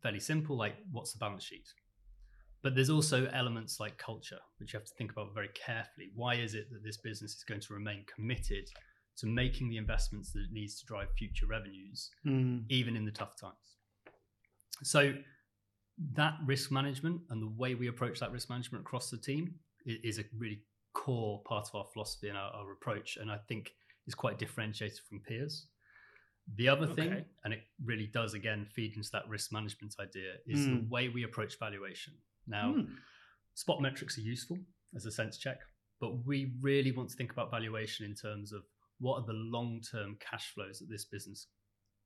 fairly 0.02 0.20
simple, 0.20 0.56
like 0.56 0.76
what's 0.90 1.12
the 1.12 1.18
balance 1.18 1.44
sheet? 1.44 1.68
But 2.62 2.74
there's 2.74 2.90
also 2.90 3.26
elements 3.32 3.78
like 3.78 3.96
culture, 3.98 4.40
which 4.58 4.72
you 4.72 4.78
have 4.78 4.86
to 4.86 4.94
think 4.94 5.12
about 5.12 5.32
very 5.34 5.50
carefully. 5.54 6.10
Why 6.14 6.34
is 6.34 6.54
it 6.54 6.70
that 6.72 6.82
this 6.82 6.96
business 6.96 7.34
is 7.34 7.44
going 7.44 7.60
to 7.60 7.72
remain 7.72 8.04
committed 8.12 8.68
to 9.18 9.26
making 9.26 9.68
the 9.68 9.76
investments 9.76 10.32
that 10.32 10.40
it 10.40 10.52
needs 10.52 10.78
to 10.78 10.86
drive 10.86 11.08
future 11.16 11.46
revenues, 11.46 12.10
mm. 12.24 12.62
even 12.68 12.96
in 12.96 13.04
the 13.04 13.10
tough 13.10 13.38
times. 13.38 13.54
So 14.82 15.12
that 16.14 16.34
risk 16.46 16.70
management 16.70 17.22
and 17.30 17.42
the 17.42 17.48
way 17.48 17.74
we 17.74 17.88
approach 17.88 18.20
that 18.20 18.30
risk 18.30 18.48
management 18.48 18.82
across 18.82 19.10
the 19.10 19.16
team 19.16 19.54
is 19.84 20.18
a 20.18 20.24
really 20.36 20.60
core 20.94 21.42
part 21.44 21.68
of 21.68 21.74
our 21.74 21.84
philosophy 21.92 22.28
and 22.28 22.38
our, 22.38 22.52
our 22.52 22.72
approach, 22.72 23.18
and 23.20 23.30
I 23.30 23.38
think 23.48 23.72
is 24.06 24.14
quite 24.14 24.38
differentiated 24.38 25.00
from 25.08 25.20
peers. 25.20 25.66
The 26.56 26.68
other 26.68 26.86
thing, 26.86 27.12
okay. 27.12 27.24
and 27.44 27.52
it 27.52 27.60
really 27.84 28.06
does 28.06 28.34
again 28.34 28.66
feed 28.72 28.96
into 28.96 29.10
that 29.12 29.28
risk 29.28 29.52
management 29.52 29.96
idea, 30.00 30.34
is 30.46 30.60
mm. 30.60 30.80
the 30.80 30.88
way 30.88 31.08
we 31.08 31.24
approach 31.24 31.58
valuation. 31.58 32.14
Now, 32.48 32.74
mm. 32.76 32.88
spot 33.54 33.80
metrics 33.80 34.18
are 34.18 34.22
useful 34.22 34.58
as 34.96 35.06
a 35.06 35.10
sense 35.10 35.36
check, 35.38 35.58
but 36.00 36.24
we 36.26 36.52
really 36.60 36.92
want 36.92 37.10
to 37.10 37.16
think 37.16 37.32
about 37.32 37.50
valuation 37.50 38.06
in 38.06 38.14
terms 38.14 38.52
of 38.52 38.62
what 39.00 39.20
are 39.20 39.26
the 39.26 39.32
long 39.32 39.80
term 39.80 40.16
cash 40.18 40.52
flows 40.54 40.78
that 40.78 40.88
this 40.90 41.04
business 41.04 41.46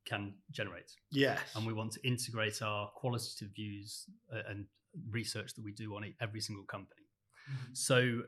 can 0.04 0.34
generate. 0.50 0.92
Yes. 1.10 1.38
And 1.54 1.66
we 1.66 1.72
want 1.72 1.92
to 1.92 2.06
integrate 2.06 2.60
our 2.62 2.88
qualitative 2.90 3.48
views 3.54 4.06
uh, 4.32 4.42
and 4.48 4.66
research 5.10 5.54
that 5.54 5.64
we 5.64 5.72
do 5.72 5.94
on 5.96 6.12
every 6.20 6.40
single 6.40 6.64
company. 6.64 7.06
Mm-hmm. 7.50 7.74
So 7.74 8.22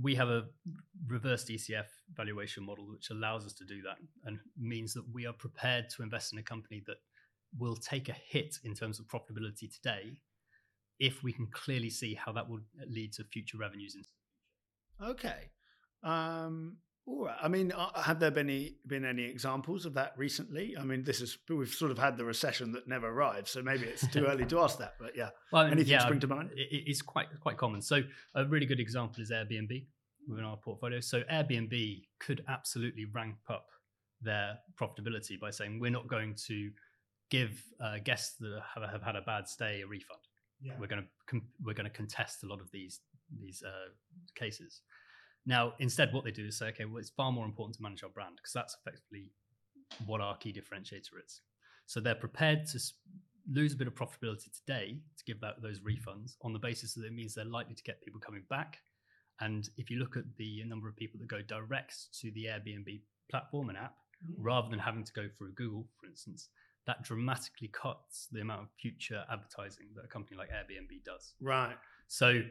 we 0.00 0.14
have 0.14 0.28
a 0.28 0.44
reverse 1.06 1.44
DCF 1.44 1.84
valuation 2.14 2.64
model 2.64 2.88
which 2.88 3.10
allows 3.10 3.44
us 3.44 3.52
to 3.54 3.64
do 3.64 3.82
that 3.82 3.96
and 4.24 4.38
means 4.58 4.94
that 4.94 5.04
we 5.12 5.26
are 5.26 5.34
prepared 5.34 5.90
to 5.90 6.02
invest 6.02 6.32
in 6.32 6.38
a 6.38 6.42
company 6.42 6.82
that 6.86 6.96
will 7.58 7.76
take 7.76 8.08
a 8.08 8.16
hit 8.28 8.56
in 8.64 8.74
terms 8.74 8.98
of 8.98 9.06
profitability 9.06 9.70
today 9.72 10.16
if 10.98 11.22
we 11.22 11.32
can 11.32 11.46
clearly 11.52 11.90
see 11.90 12.14
how 12.14 12.32
that 12.32 12.48
will 12.48 12.60
lead 12.88 13.12
to 13.12 13.24
future 13.24 13.58
revenues 13.58 13.96
in 13.96 15.08
okay 15.08 15.50
um 16.04 16.76
all 17.04 17.24
right. 17.24 17.36
I 17.42 17.48
mean, 17.48 17.72
uh, 17.72 18.00
have 18.00 18.20
there 18.20 18.30
been 18.30 18.48
any 18.48 18.76
been 18.86 19.04
any 19.04 19.24
examples 19.24 19.86
of 19.86 19.94
that 19.94 20.12
recently? 20.16 20.76
I 20.78 20.84
mean, 20.84 21.02
this 21.02 21.20
is 21.20 21.36
we've 21.48 21.68
sort 21.68 21.90
of 21.90 21.98
had 21.98 22.16
the 22.16 22.24
recession 22.24 22.70
that 22.72 22.86
never 22.86 23.08
arrived, 23.08 23.48
so 23.48 23.60
maybe 23.60 23.86
it's 23.86 24.06
too 24.06 24.26
early 24.26 24.46
to 24.46 24.60
ask 24.60 24.78
that. 24.78 24.94
But 25.00 25.16
yeah, 25.16 25.30
well, 25.52 25.62
I 25.62 25.64
mean, 25.64 25.72
anything 25.72 25.92
yeah, 25.94 26.04
spring 26.04 26.20
to 26.20 26.28
mind? 26.28 26.50
It, 26.54 26.84
it's 26.86 27.02
quite 27.02 27.26
quite 27.40 27.56
common. 27.56 27.82
So 27.82 28.02
a 28.36 28.44
really 28.44 28.66
good 28.66 28.78
example 28.78 29.20
is 29.20 29.32
Airbnb 29.32 29.84
within 30.28 30.44
our 30.44 30.56
portfolio. 30.56 31.00
So 31.00 31.22
Airbnb 31.22 32.02
could 32.20 32.44
absolutely 32.48 33.06
ramp 33.12 33.38
up 33.50 33.66
their 34.20 34.58
profitability 34.80 35.40
by 35.40 35.50
saying 35.50 35.80
we're 35.80 35.90
not 35.90 36.06
going 36.06 36.36
to 36.46 36.70
give 37.30 37.60
uh, 37.80 37.98
guests 38.04 38.36
that 38.38 38.60
have, 38.74 38.88
have, 38.88 39.02
had 39.02 39.16
a 39.16 39.22
bad 39.22 39.48
stay 39.48 39.80
a 39.82 39.86
refund. 39.88 40.20
Yeah. 40.62 40.74
We're 40.78 40.86
going 40.86 41.02
to 41.02 41.08
com- 41.26 41.48
we're 41.64 41.74
going 41.74 41.90
to 41.90 41.96
contest 41.96 42.44
a 42.44 42.46
lot 42.46 42.60
of 42.60 42.70
these 42.70 43.00
these 43.40 43.62
uh, 43.66 43.90
cases. 44.34 44.82
Now, 45.44 45.72
instead, 45.80 46.12
what 46.12 46.24
they 46.24 46.30
do 46.30 46.46
is 46.46 46.58
say, 46.58 46.68
okay, 46.68 46.84
well, 46.84 46.98
it's 46.98 47.10
far 47.10 47.32
more 47.32 47.44
important 47.44 47.76
to 47.76 47.82
manage 47.82 48.04
our 48.04 48.10
brand 48.10 48.36
because 48.36 48.52
that's 48.52 48.76
effectively 48.80 49.32
what 50.06 50.20
our 50.20 50.36
key 50.36 50.52
differentiator 50.52 51.18
is. 51.24 51.40
So 51.86 52.00
they're 52.00 52.14
prepared 52.14 52.66
to 52.68 52.80
lose 53.50 53.72
a 53.72 53.76
bit 53.76 53.88
of 53.88 53.94
profitability 53.94 54.48
today 54.64 54.98
to 55.18 55.24
give 55.24 55.40
that, 55.40 55.60
those 55.60 55.80
refunds 55.80 56.36
on 56.42 56.52
the 56.52 56.58
basis 56.58 56.94
that 56.94 57.04
it 57.04 57.12
means 57.12 57.34
they're 57.34 57.44
likely 57.44 57.74
to 57.74 57.82
get 57.82 58.00
people 58.02 58.20
coming 58.20 58.44
back. 58.48 58.78
And 59.40 59.68
if 59.76 59.90
you 59.90 59.98
look 59.98 60.16
at 60.16 60.24
the 60.36 60.62
number 60.64 60.88
of 60.88 60.96
people 60.96 61.18
that 61.18 61.28
go 61.28 61.42
direct 61.42 61.94
to 62.20 62.30
the 62.30 62.44
Airbnb 62.44 63.00
platform 63.30 63.70
and 63.70 63.78
app, 63.78 63.96
mm-hmm. 64.24 64.40
rather 64.40 64.68
than 64.68 64.78
having 64.78 65.04
to 65.04 65.12
go 65.12 65.28
through 65.36 65.52
Google, 65.54 65.86
for 66.00 66.06
instance, 66.06 66.48
that 66.86 67.02
dramatically 67.02 67.68
cuts 67.68 68.28
the 68.32 68.40
amount 68.40 68.62
of 68.62 68.68
future 68.80 69.24
advertising 69.30 69.86
that 69.94 70.04
a 70.04 70.08
company 70.08 70.36
like 70.36 70.48
Airbnb 70.50 71.04
does. 71.04 71.34
Right. 71.40 71.76
So 72.08 72.42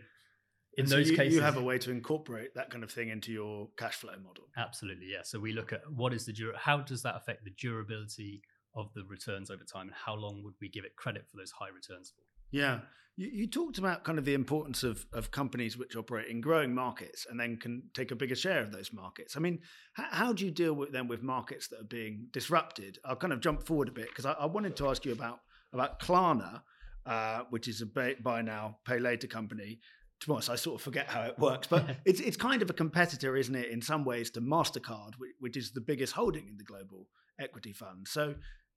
in 0.77 0.85
those 0.85 1.09
you, 1.09 1.17
cases 1.17 1.35
you 1.35 1.41
have 1.41 1.57
a 1.57 1.61
way 1.61 1.77
to 1.77 1.91
incorporate 1.91 2.53
that 2.55 2.69
kind 2.69 2.83
of 2.83 2.91
thing 2.91 3.09
into 3.09 3.31
your 3.31 3.67
cash 3.77 3.95
flow 3.95 4.13
model 4.23 4.45
absolutely 4.55 5.07
yeah 5.11 5.19
so 5.23 5.39
we 5.39 5.51
look 5.51 5.73
at 5.73 5.81
what 5.91 6.13
is 6.13 6.25
the 6.25 6.31
dur- 6.31 6.55
how 6.55 6.77
does 6.77 7.01
that 7.01 7.15
affect 7.15 7.43
the 7.43 7.51
durability 7.51 8.41
of 8.75 8.89
the 8.93 9.03
returns 9.09 9.51
over 9.51 9.63
time 9.63 9.87
and 9.87 9.95
how 10.05 10.15
long 10.15 10.41
would 10.43 10.53
we 10.61 10.69
give 10.69 10.85
it 10.85 10.95
credit 10.95 11.25
for 11.29 11.37
those 11.37 11.51
high 11.51 11.67
returns 11.67 12.09
for 12.15 12.21
yeah. 12.51 12.79
You, 13.17 13.29
you 13.33 13.47
talked 13.47 13.77
about 13.77 14.03
kind 14.03 14.17
of 14.17 14.25
the 14.25 14.33
importance 14.33 14.83
of, 14.83 15.05
of 15.13 15.31
companies 15.31 15.77
which 15.77 15.95
operate 15.95 16.27
in 16.27 16.39
growing 16.39 16.73
markets 16.73 17.27
and 17.29 17.39
then 17.39 17.57
can 17.57 17.83
take 17.93 18.11
a 18.11 18.15
bigger 18.15 18.35
share 18.35 18.61
of 18.61 18.71
those 18.71 18.93
markets. 18.93 19.35
I 19.35 19.39
mean 19.39 19.59
how, 19.93 20.05
how 20.09 20.33
do 20.33 20.45
you 20.45 20.51
deal 20.51 20.73
with 20.73 20.91
them 20.91 21.07
with 21.07 21.21
markets 21.21 21.67
that 21.67 21.81
are 21.81 21.89
being 21.89 22.27
disrupted? 22.31 22.99
I'll 23.03 23.17
kind 23.17 23.33
of 23.33 23.41
jump 23.41 23.63
forward 23.63 23.89
a 23.89 23.91
bit 23.91 24.07
because 24.07 24.25
I, 24.25 24.33
I 24.33 24.45
wanted 24.45 24.75
to 24.77 24.89
ask 24.89 25.05
you 25.05 25.11
about 25.11 25.39
about 25.73 25.99
klarna 25.99 26.61
uh, 27.05 27.41
which 27.49 27.67
is 27.67 27.81
a 27.81 28.13
buy 28.21 28.41
now, 28.41 28.77
pay 28.85 28.99
later 28.99 29.27
company. 29.27 29.79
To 30.19 30.27
be 30.27 30.33
honest, 30.33 30.49
I 30.51 30.55
sort 30.55 30.75
of 30.75 30.83
forget 30.83 31.07
how 31.07 31.23
it 31.23 31.39
works, 31.39 31.67
but 31.67 31.97
it's 32.05 32.19
it's 32.19 32.37
kind 32.37 32.61
of 32.61 32.69
a 32.69 32.73
competitor, 32.73 33.35
isn't 33.35 33.55
it, 33.55 33.69
in 33.69 33.81
some 33.81 34.05
ways 34.05 34.29
to 34.31 34.41
Mastercard, 34.41 35.15
which, 35.17 35.31
which, 35.39 35.57
is 35.57 35.71
the 35.71 35.81
biggest 35.81 36.13
holding 36.13 36.47
in 36.47 36.57
the 36.57 36.63
global 36.63 37.07
equity 37.39 37.73
fund. 37.73 38.07
So, 38.07 38.35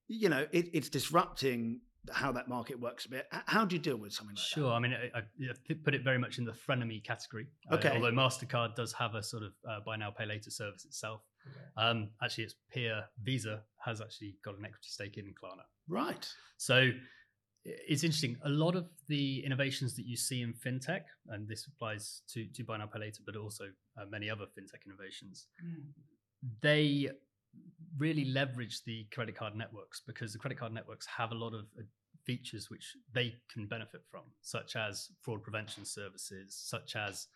you 0.09 0.31
know, 0.31 0.47
it, 0.53 0.71
it's 0.73 0.89
disrupting 0.89 1.81
how 2.13 2.33
that 2.33 2.49
market 2.49 2.79
works 2.79 3.07
a 3.07 3.11
bit. 3.11 3.27
How 3.31 3.65
do 3.65 3.77
you 3.77 3.83
deal 3.83 3.97
with 3.97 4.13
something 4.13 4.37
like 4.37 4.45
sure. 4.45 4.65
that? 4.65 4.69
Sure. 4.69 4.75
I 4.75 4.79
mean, 4.81 4.95
I, 5.15 5.19
I, 5.19 5.75
put 5.85 5.95
it 5.95 6.03
very 6.03 6.19
much 6.19 6.39
in 6.39 6.45
the 6.45 6.53
frenemy 6.53 7.03
category. 7.03 7.47
Uh, 7.71 7.77
okay. 7.77 7.89
Uh, 7.89 7.95
although 7.95 8.13
Mastercard 8.13 8.75
does 8.75 8.93
have 8.93 9.15
a 9.15 9.23
sort 9.23 9.43
of 9.43 9.53
uh, 9.69 9.81
buy 9.85 9.97
now, 9.97 10.11
pay 10.11 10.27
later 10.27 10.51
service 10.51 10.85
itself. 10.85 11.23
Okay. 11.47 11.89
Um, 11.89 12.11
actually, 12.23 12.45
its 12.45 12.55
peer 12.73 13.05
Visa 13.23 13.63
has 13.85 14.01
actually 14.01 14.37
got 14.45 14.59
an 14.59 14.65
equity 14.65 14.89
stake 14.89 15.17
in 15.17 15.27
Klarna. 15.27 15.65
Right. 15.89 16.29
So 16.57 16.91
it's 17.65 18.05
interesting. 18.05 18.37
A 18.45 18.49
lot 18.49 18.77
of 18.77 18.87
the 19.09 19.45
innovations 19.45 19.95
that 19.97 20.07
you 20.07 20.17
see 20.17 20.43
in 20.43 20.53
fintech, 20.53 21.03
and 21.29 21.49
this 21.49 21.67
applies 21.67 22.23
to 22.33 22.47
to 22.47 22.65
buy 22.65 22.77
now 22.77 22.87
pay 22.87 23.01
later, 23.01 23.21
but 23.25 23.37
also 23.37 23.65
uh, 23.99 24.05
many 24.11 24.29
other 24.29 24.45
fintech 24.45 24.85
innovations, 24.87 25.47
mm. 25.65 25.85
they 26.61 27.11
really 27.99 28.25
leverage 28.25 28.83
the 28.85 29.07
credit 29.13 29.37
card 29.37 29.55
networks 29.55 30.03
because 30.07 30.33
the 30.33 30.39
credit 30.39 30.59
card 30.59 30.73
networks 30.73 31.07
have 31.07 31.33
a 31.33 31.35
lot 31.35 31.55
of 31.55 31.67
uh, 31.79 31.83
features 32.25 32.71
which 32.71 32.97
they 33.13 33.35
can 33.53 33.67
benefit 33.67 34.03
from, 34.11 34.23
such 34.43 34.77
as 34.77 35.11
fraud 35.23 35.43
prevention 35.43 35.85
services, 35.85 36.57
such 36.57 36.97
as 36.97 37.29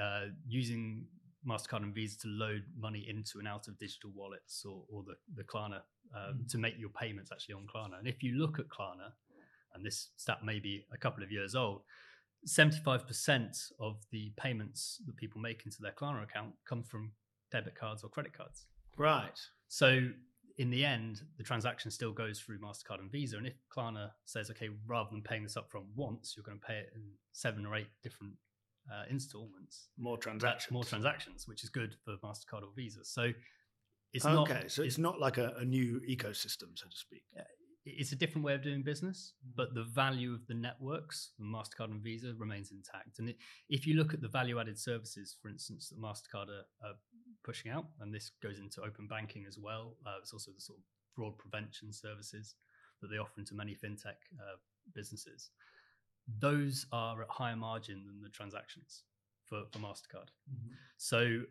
uh, 0.00 0.26
using 0.46 1.06
Mastercard 1.46 1.82
and 1.82 1.94
Visa 1.94 2.18
to 2.20 2.28
load 2.28 2.64
money 2.78 3.06
into 3.08 3.38
and 3.38 3.48
out 3.48 3.68
of 3.68 3.78
digital 3.78 4.10
wallets 4.14 4.64
or, 4.64 4.82
or 4.90 5.02
the 5.02 5.14
the 5.36 5.44
Klarna 5.44 5.80
um, 6.14 6.40
mm. 6.40 6.50
to 6.50 6.58
make 6.58 6.78
your 6.78 6.90
payments 6.90 7.30
actually 7.32 7.54
on 7.54 7.66
Klarna. 7.66 7.98
And 7.98 8.08
if 8.08 8.22
you 8.22 8.34
look 8.36 8.58
at 8.58 8.68
Klarna, 8.68 9.12
and 9.74 9.84
this 9.84 10.10
stat 10.16 10.44
may 10.44 10.58
be 10.58 10.86
a 10.92 10.96
couple 10.96 11.22
of 11.22 11.30
years 11.30 11.54
old, 11.54 11.82
75% 12.46 13.70
of 13.80 13.96
the 14.12 14.32
payments 14.36 15.02
that 15.06 15.16
people 15.16 15.40
make 15.40 15.62
into 15.64 15.78
their 15.80 15.92
Klarna 15.92 16.22
account 16.22 16.52
come 16.68 16.82
from 16.82 17.12
debit 17.50 17.74
cards 17.74 18.04
or 18.04 18.10
credit 18.10 18.36
cards. 18.36 18.66
Right. 18.96 19.38
So 19.68 20.08
in 20.58 20.70
the 20.70 20.84
end, 20.84 21.22
the 21.36 21.44
transaction 21.44 21.90
still 21.90 22.12
goes 22.12 22.40
through 22.40 22.58
MasterCard 22.60 23.00
and 23.00 23.10
Visa. 23.10 23.36
And 23.36 23.46
if 23.46 23.54
Klarna 23.74 24.10
says, 24.24 24.50
okay, 24.50 24.68
rather 24.86 25.08
than 25.10 25.22
paying 25.22 25.42
this 25.42 25.56
up 25.56 25.70
front 25.70 25.86
once, 25.96 26.34
you're 26.36 26.44
going 26.44 26.58
to 26.58 26.66
pay 26.66 26.78
it 26.78 26.90
in 26.94 27.02
seven 27.32 27.66
or 27.66 27.74
eight 27.74 27.88
different 28.02 28.34
uh, 28.92 29.04
installments. 29.10 29.88
More 29.98 30.18
transactions. 30.18 30.72
More 30.72 30.84
transactions, 30.84 31.48
which 31.48 31.64
is 31.64 31.70
good 31.70 31.96
for 32.04 32.16
MasterCard 32.24 32.62
or 32.62 32.68
Visa. 32.76 33.04
So 33.04 33.32
it's 34.12 34.24
okay, 34.24 34.34
not. 34.34 34.50
Okay, 34.50 34.68
so 34.68 34.82
it's, 34.82 34.94
it's, 34.94 34.98
not 34.98 35.18
like 35.20 35.38
a, 35.38 35.54
a, 35.58 35.64
new 35.64 36.00
ecosystem, 36.08 36.76
so 36.76 36.86
to 36.88 36.96
speak 36.96 37.24
it's 37.86 38.12
a 38.12 38.16
different 38.16 38.44
way 38.44 38.54
of 38.54 38.62
doing 38.62 38.82
business, 38.82 39.34
but 39.54 39.74
the 39.74 39.84
value 39.84 40.32
of 40.32 40.46
the 40.46 40.54
networks, 40.54 41.32
Mastercard 41.40 41.90
and 41.90 42.02
Visa, 42.02 42.32
remains 42.38 42.70
intact. 42.70 43.18
And 43.18 43.28
it, 43.28 43.36
if 43.68 43.86
you 43.86 43.94
look 43.94 44.14
at 44.14 44.22
the 44.22 44.28
value-added 44.28 44.78
services, 44.78 45.36
for 45.40 45.48
instance, 45.48 45.90
that 45.90 46.00
Mastercard 46.00 46.48
are, 46.48 46.66
are, 46.82 46.94
pushing 47.44 47.70
out, 47.70 47.86
and 48.00 48.12
this 48.12 48.30
goes 48.42 48.58
into 48.58 48.80
open 48.82 49.06
banking 49.06 49.44
as 49.46 49.58
well. 49.58 49.96
Uh, 50.06 50.14
it's 50.20 50.32
also 50.32 50.50
the 50.50 50.60
sort 50.60 50.78
of 50.78 50.84
fraud 51.14 51.38
prevention 51.38 51.92
services 51.92 52.56
that 53.00 53.08
they 53.08 53.18
offer 53.18 53.38
into 53.38 53.54
many 53.54 53.74
fintech 53.74 54.18
uh, 54.40 54.56
businesses. 54.94 55.50
Those 56.38 56.86
are 56.90 57.22
at 57.22 57.28
higher 57.28 57.56
margin 57.56 58.04
than 58.06 58.22
the 58.22 58.30
transactions 58.30 59.02
for, 59.44 59.62
for 59.70 59.78
Mastercard. 59.78 60.30
Mm-hmm. 60.50 60.72
So 60.96 61.42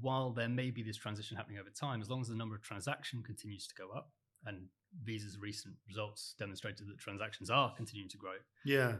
while 0.00 0.30
there 0.30 0.48
may 0.48 0.70
be 0.70 0.82
this 0.82 0.96
transition 0.96 1.36
happening 1.36 1.58
over 1.58 1.70
time, 1.70 2.00
as 2.00 2.10
long 2.10 2.20
as 2.20 2.28
the 2.28 2.34
number 2.34 2.54
of 2.54 2.62
transaction 2.62 3.22
continues 3.22 3.66
to 3.68 3.74
go 3.74 3.90
up, 3.90 4.10
and 4.46 4.66
Visa's 5.02 5.38
recent 5.38 5.74
results 5.88 6.34
demonstrated 6.38 6.86
that 6.88 6.98
transactions 6.98 7.50
are 7.50 7.72
continuing 7.74 8.10
to 8.10 8.16
grow. 8.16 8.34
Yeah. 8.64 8.96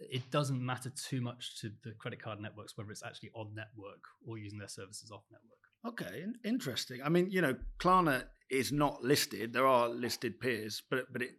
It 0.00 0.30
doesn't 0.30 0.64
matter 0.64 0.90
too 0.90 1.20
much 1.20 1.60
to 1.60 1.72
the 1.82 1.92
credit 1.92 2.22
card 2.22 2.40
networks 2.40 2.76
whether 2.76 2.90
it's 2.90 3.02
actually 3.02 3.30
on 3.34 3.54
network 3.54 4.04
or 4.26 4.38
using 4.38 4.58
their 4.58 4.68
services 4.68 5.10
off 5.10 5.24
network. 5.30 5.58
Okay, 5.86 6.24
interesting. 6.44 7.00
I 7.04 7.08
mean, 7.08 7.30
you 7.30 7.40
know, 7.40 7.54
Klarna 7.78 8.24
is 8.50 8.72
not 8.72 9.02
listed. 9.02 9.52
There 9.52 9.66
are 9.66 9.88
listed 9.88 10.40
peers, 10.40 10.82
but 10.90 11.12
but 11.12 11.22
it, 11.22 11.30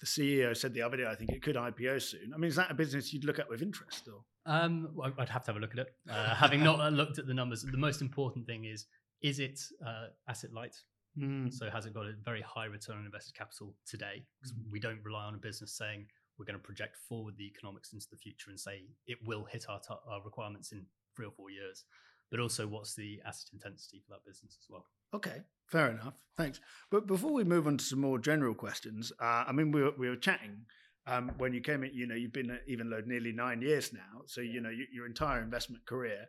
the 0.00 0.06
CEO 0.06 0.56
said 0.56 0.74
the 0.74 0.82
other 0.82 0.96
day, 0.96 1.06
I 1.06 1.14
think 1.14 1.30
it 1.30 1.42
could 1.42 1.56
IPO 1.56 2.02
soon. 2.02 2.32
I 2.34 2.38
mean, 2.38 2.48
is 2.48 2.56
that 2.56 2.70
a 2.70 2.74
business 2.74 3.12
you'd 3.12 3.24
look 3.24 3.38
at 3.38 3.48
with 3.48 3.62
interest? 3.62 4.08
Or 4.08 4.22
um, 4.44 4.90
well, 4.94 5.12
I'd 5.18 5.28
have 5.28 5.44
to 5.44 5.52
have 5.52 5.56
a 5.56 5.60
look 5.60 5.72
at 5.72 5.80
it. 5.80 5.88
Uh, 6.10 6.34
having 6.34 6.62
not 6.62 6.92
looked 6.92 7.18
at 7.18 7.26
the 7.26 7.34
numbers, 7.34 7.62
the 7.62 7.76
most 7.76 8.00
important 8.00 8.46
thing 8.46 8.64
is 8.64 8.86
is 9.22 9.38
it 9.38 9.60
uh, 9.84 10.08
asset 10.28 10.52
light? 10.52 10.74
Mm. 11.18 11.52
So 11.52 11.70
has 11.70 11.86
it 11.86 11.94
got 11.94 12.06
a 12.06 12.12
very 12.24 12.42
high 12.42 12.66
return 12.66 12.98
on 12.98 13.06
invested 13.06 13.34
capital 13.34 13.74
today? 13.86 14.24
Because 14.38 14.52
mm. 14.52 14.70
we 14.70 14.80
don't 14.80 15.02
rely 15.02 15.24
on 15.24 15.34
a 15.34 15.38
business 15.38 15.72
saying 15.72 16.06
we're 16.38 16.44
going 16.44 16.58
to 16.58 16.64
project 16.64 16.96
forward 17.08 17.34
the 17.38 17.46
economics 17.46 17.92
into 17.92 18.06
the 18.10 18.16
future 18.16 18.50
and 18.50 18.60
say 18.60 18.82
it 19.06 19.18
will 19.24 19.44
hit 19.44 19.66
our, 19.68 19.80
t- 19.80 19.94
our 20.08 20.22
requirements 20.24 20.72
in 20.72 20.86
three 21.14 21.26
or 21.26 21.32
four 21.32 21.50
years. 21.50 21.84
But 22.30 22.40
also, 22.40 22.66
what's 22.66 22.94
the 22.94 23.20
asset 23.24 23.50
intensity 23.52 24.02
for 24.04 24.14
that 24.14 24.24
business 24.26 24.58
as 24.60 24.66
well? 24.68 24.84
Okay, 25.14 25.42
fair 25.66 25.90
enough. 25.90 26.14
Thanks. 26.36 26.60
But 26.90 27.06
before 27.06 27.32
we 27.32 27.44
move 27.44 27.66
on 27.66 27.76
to 27.78 27.84
some 27.84 28.00
more 28.00 28.18
general 28.18 28.54
questions, 28.54 29.12
uh, 29.20 29.44
I 29.46 29.52
mean, 29.52 29.70
we 29.70 29.82
were, 29.82 29.92
we 29.96 30.08
were 30.08 30.16
chatting 30.16 30.66
um, 31.06 31.30
when 31.38 31.52
you 31.54 31.60
came 31.60 31.84
in. 31.84 31.92
You 31.94 32.06
know, 32.06 32.16
you've 32.16 32.32
been 32.32 32.50
at 32.50 32.68
Evenlode 32.68 33.06
nearly 33.06 33.32
nine 33.32 33.62
years 33.62 33.92
now, 33.92 34.22
so 34.26 34.40
you 34.40 34.60
know 34.60 34.70
you, 34.70 34.86
your 34.92 35.06
entire 35.06 35.40
investment 35.40 35.86
career. 35.86 36.26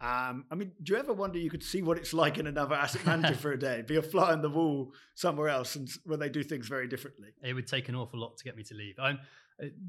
Um, 0.00 0.44
I 0.50 0.56
mean, 0.56 0.72
do 0.82 0.92
you 0.92 0.98
ever 0.98 1.14
wonder 1.14 1.38
you 1.38 1.48
could 1.48 1.62
see 1.62 1.80
what 1.80 1.96
it's 1.96 2.12
like 2.12 2.36
in 2.36 2.46
another 2.46 2.74
asset 2.74 3.06
manager 3.06 3.34
for 3.34 3.52
a 3.52 3.58
day, 3.58 3.82
be 3.86 3.96
a 3.96 4.02
fly 4.02 4.32
on 4.32 4.42
the 4.42 4.50
wall 4.50 4.92
somewhere 5.14 5.48
else, 5.48 5.76
and 5.76 5.88
where 6.04 6.18
they 6.18 6.28
do 6.28 6.42
things 6.42 6.68
very 6.68 6.86
differently? 6.86 7.28
It 7.42 7.54
would 7.54 7.66
take 7.66 7.88
an 7.88 7.94
awful 7.94 8.20
lot 8.20 8.36
to 8.36 8.44
get 8.44 8.56
me 8.56 8.62
to 8.64 8.74
leave. 8.74 8.96
I'm, 9.00 9.18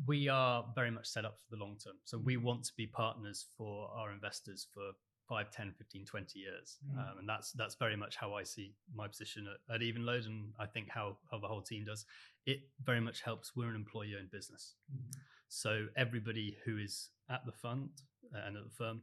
we 0.06 0.30
are 0.30 0.66
very 0.76 0.92
much 0.92 1.08
set 1.08 1.26
up 1.26 1.38
for 1.40 1.56
the 1.56 1.62
long 1.62 1.78
term, 1.84 1.96
so 2.06 2.18
we 2.18 2.38
want 2.38 2.64
to 2.66 2.72
be 2.78 2.88
partners 2.88 3.46
for 3.58 3.90
our 3.96 4.12
investors 4.12 4.68
for 4.74 4.92
5 5.28 5.52
10 5.52 5.74
15 5.78 6.06
20 6.06 6.40
years 6.40 6.78
mm. 6.90 6.98
um, 6.98 7.20
and 7.20 7.28
that's 7.28 7.52
that's 7.52 7.76
very 7.76 7.98
much 7.98 8.16
how 8.16 8.34
i 8.34 8.44
see 8.44 8.74
my 8.96 9.10
position 9.10 9.46
at, 9.70 9.76
at 9.76 9.82
evenlode 9.82 10.26
and 10.26 10.54
i 10.58 10.66
think 10.66 10.88
how, 10.90 11.18
how 11.30 11.38
the 11.38 11.48
whole 11.48 11.62
team 11.62 11.84
does 11.84 12.06
it 12.46 12.60
very 12.86 13.02
much 13.02 13.22
helps 13.22 13.54
we're 13.54 13.68
an 13.68 13.76
employee 13.76 14.16
owned 14.18 14.32
business 14.32 14.76
mm. 14.90 15.02
so 15.50 15.88
everybody 15.98 16.56
who 16.64 16.78
is 16.78 17.10
at 17.30 17.46
the 17.46 17.52
fund 17.52 17.90
uh, 18.34 18.40
and 18.48 18.56
at 18.56 18.64
the 18.64 18.70
firm 18.70 19.02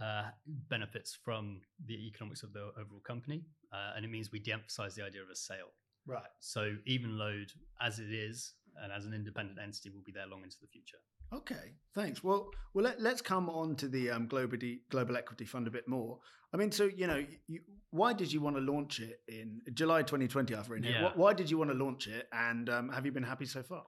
uh, 0.00 0.24
benefits 0.68 1.16
from 1.24 1.60
the 1.86 1.94
economics 2.08 2.42
of 2.42 2.52
the 2.52 2.70
overall 2.78 3.02
company, 3.06 3.44
uh, 3.72 3.92
and 3.94 4.04
it 4.04 4.08
means 4.08 4.32
we 4.32 4.38
de-emphasize 4.38 4.94
the 4.94 5.04
idea 5.04 5.22
of 5.22 5.28
a 5.30 5.36
sale. 5.36 5.70
Right. 6.06 6.22
So 6.40 6.74
Evenlode, 6.88 7.52
as 7.80 8.00
it 8.00 8.12
is, 8.12 8.54
and 8.82 8.92
as 8.92 9.04
an 9.04 9.14
independent 9.14 9.58
entity, 9.62 9.90
will 9.90 10.02
be 10.02 10.12
there 10.12 10.26
long 10.26 10.42
into 10.42 10.56
the 10.60 10.66
future. 10.66 10.98
Okay, 11.32 11.72
thanks. 11.94 12.22
Well, 12.22 12.50
well, 12.74 12.84
let, 12.84 13.14
us 13.14 13.22
come 13.22 13.48
on 13.48 13.74
to 13.76 13.88
the 13.88 14.10
um, 14.10 14.26
global 14.26 14.58
global 14.90 15.16
equity 15.16 15.44
fund 15.44 15.66
a 15.66 15.70
bit 15.70 15.88
more. 15.88 16.18
I 16.52 16.56
mean, 16.58 16.70
so 16.70 16.84
you 16.84 17.06
know, 17.06 17.24
you, 17.46 17.60
why 17.90 18.12
did 18.12 18.32
you 18.32 18.40
want 18.40 18.56
to 18.56 18.62
launch 18.62 19.00
it 19.00 19.20
in 19.28 19.60
July 19.72 20.02
2020? 20.02 20.54
I've 20.54 20.68
written 20.68 20.90
yeah. 20.90 21.04
Why, 21.04 21.12
why, 21.14 21.32
did 21.32 21.50
you 21.50 21.58
want 21.58 21.70
to 21.70 21.76
launch 21.76 22.06
it, 22.06 22.28
and 22.32 22.68
um, 22.68 22.88
have 22.90 23.06
you 23.06 23.12
been 23.12 23.22
happy 23.22 23.46
so 23.46 23.62
far? 23.62 23.84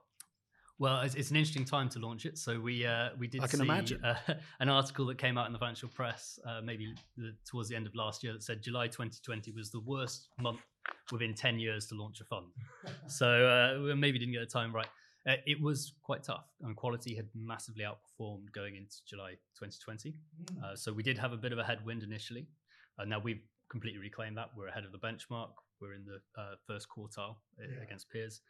Well, 0.78 1.02
it's, 1.02 1.14
it's, 1.14 1.30
an 1.30 1.36
interesting 1.36 1.64
time 1.64 1.88
to 1.90 2.00
launch 2.00 2.26
it. 2.26 2.36
So 2.36 2.58
we 2.58 2.84
uh, 2.84 3.10
we 3.18 3.28
did 3.28 3.42
I 3.42 3.46
can 3.46 3.60
see 3.60 3.64
imagine. 3.64 4.04
Uh, 4.04 4.16
an 4.60 4.68
article 4.68 5.06
that 5.06 5.18
came 5.18 5.38
out 5.38 5.46
in 5.46 5.52
the 5.52 5.58
financial 5.58 5.88
press 5.88 6.38
uh, 6.46 6.60
maybe 6.62 6.94
the, 7.16 7.34
towards 7.48 7.68
the 7.68 7.76
end 7.76 7.86
of 7.86 7.94
last 7.94 8.24
year 8.24 8.32
that 8.32 8.42
said 8.42 8.62
July 8.62 8.88
2020 8.88 9.52
was 9.52 9.70
the 9.70 9.80
worst 9.80 10.28
month 10.40 10.60
within 11.12 11.32
10 11.34 11.58
years 11.58 11.86
to 11.86 11.94
launch 11.94 12.20
a 12.20 12.24
fund. 12.24 12.46
so 13.06 13.46
uh, 13.46 13.82
we 13.82 13.94
maybe 13.94 14.18
didn't 14.18 14.32
get 14.32 14.40
the 14.40 14.46
time 14.46 14.74
right. 14.74 14.88
Uh, 15.28 15.36
it 15.46 15.60
was 15.60 15.94
quite 16.02 16.22
tough, 16.22 16.44
and 16.62 16.76
quality 16.76 17.14
had 17.14 17.28
massively 17.34 17.84
outperformed 17.84 18.52
going 18.52 18.76
into 18.76 18.96
July 19.08 19.30
2020. 19.58 20.10
Mm. 20.10 20.62
Uh, 20.62 20.76
so 20.76 20.92
we 20.92 21.02
did 21.02 21.16
have 21.16 21.32
a 21.32 21.36
bit 21.36 21.52
of 21.52 21.58
a 21.58 21.64
headwind 21.64 22.02
initially. 22.02 22.46
And 22.98 23.08
now 23.08 23.20
we've 23.20 23.40
completely 23.70 24.00
reclaimed 24.00 24.36
that. 24.36 24.50
We're 24.56 24.68
ahead 24.68 24.84
of 24.84 24.92
the 24.92 24.98
benchmark. 24.98 25.52
We're 25.80 25.94
in 25.94 26.04
the 26.04 26.20
first 26.66 26.88
quartile 26.88 27.36
yeah. 27.58 27.82
against 27.82 28.10
peers 28.10 28.40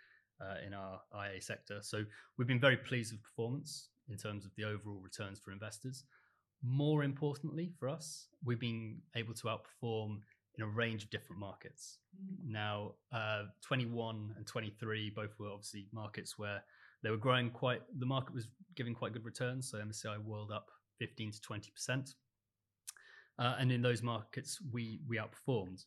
uh, 0.41 0.57
in 0.67 0.75
our 0.75 1.01
IA 1.15 1.41
sector. 1.41 1.79
So 1.83 2.05
we've 2.37 2.49
been 2.49 2.61
very 2.61 2.77
pleased 2.77 3.13
with 3.13 3.23
performance 3.23 3.89
in 4.09 4.17
terms 4.17 4.45
of 4.45 4.53
the 4.57 4.65
overall 4.65 5.01
returns 5.01 5.39
for 5.39 5.53
investors. 5.53 6.05
More 6.63 7.05
importantly 7.05 7.73
for 7.79 7.89
us, 7.89 8.29
we've 8.45 8.61
been 8.61 8.99
able 9.17 9.35
to 9.35 9.45
outperform 9.45 10.21
in 10.57 10.65
a 10.65 10.67
range 10.67 11.03
of 11.03 11.11
different 11.11 11.41
markets. 11.41 11.99
Mm. 12.17 12.53
Now, 12.53 12.93
uh, 13.13 13.45
21 13.63 14.35
and 14.37 14.47
23 14.47 15.11
both 15.15 15.35
were 15.39 15.49
obviously 15.49 15.89
markets 15.93 16.39
where 16.39 16.63
they 17.03 17.11
were 17.11 17.17
growing 17.17 17.51
quite, 17.51 17.83
the 17.99 18.07
market 18.07 18.35
was 18.35 18.49
giving 18.77 18.95
quite 18.95 19.13
good 19.13 19.25
returns. 19.25 19.71
So 19.71 19.79
MSCI 19.79 20.19
World 20.25 20.51
up 20.53 20.71
15 20.99 21.33
to 21.33 21.41
20%. 21.41 22.15
Uh, 23.37 23.57
and 23.59 23.73
in 23.73 23.83
those 23.83 24.03
markets, 24.03 24.59
we, 24.73 25.01
we 25.09 25.19
outperformed 25.19 25.85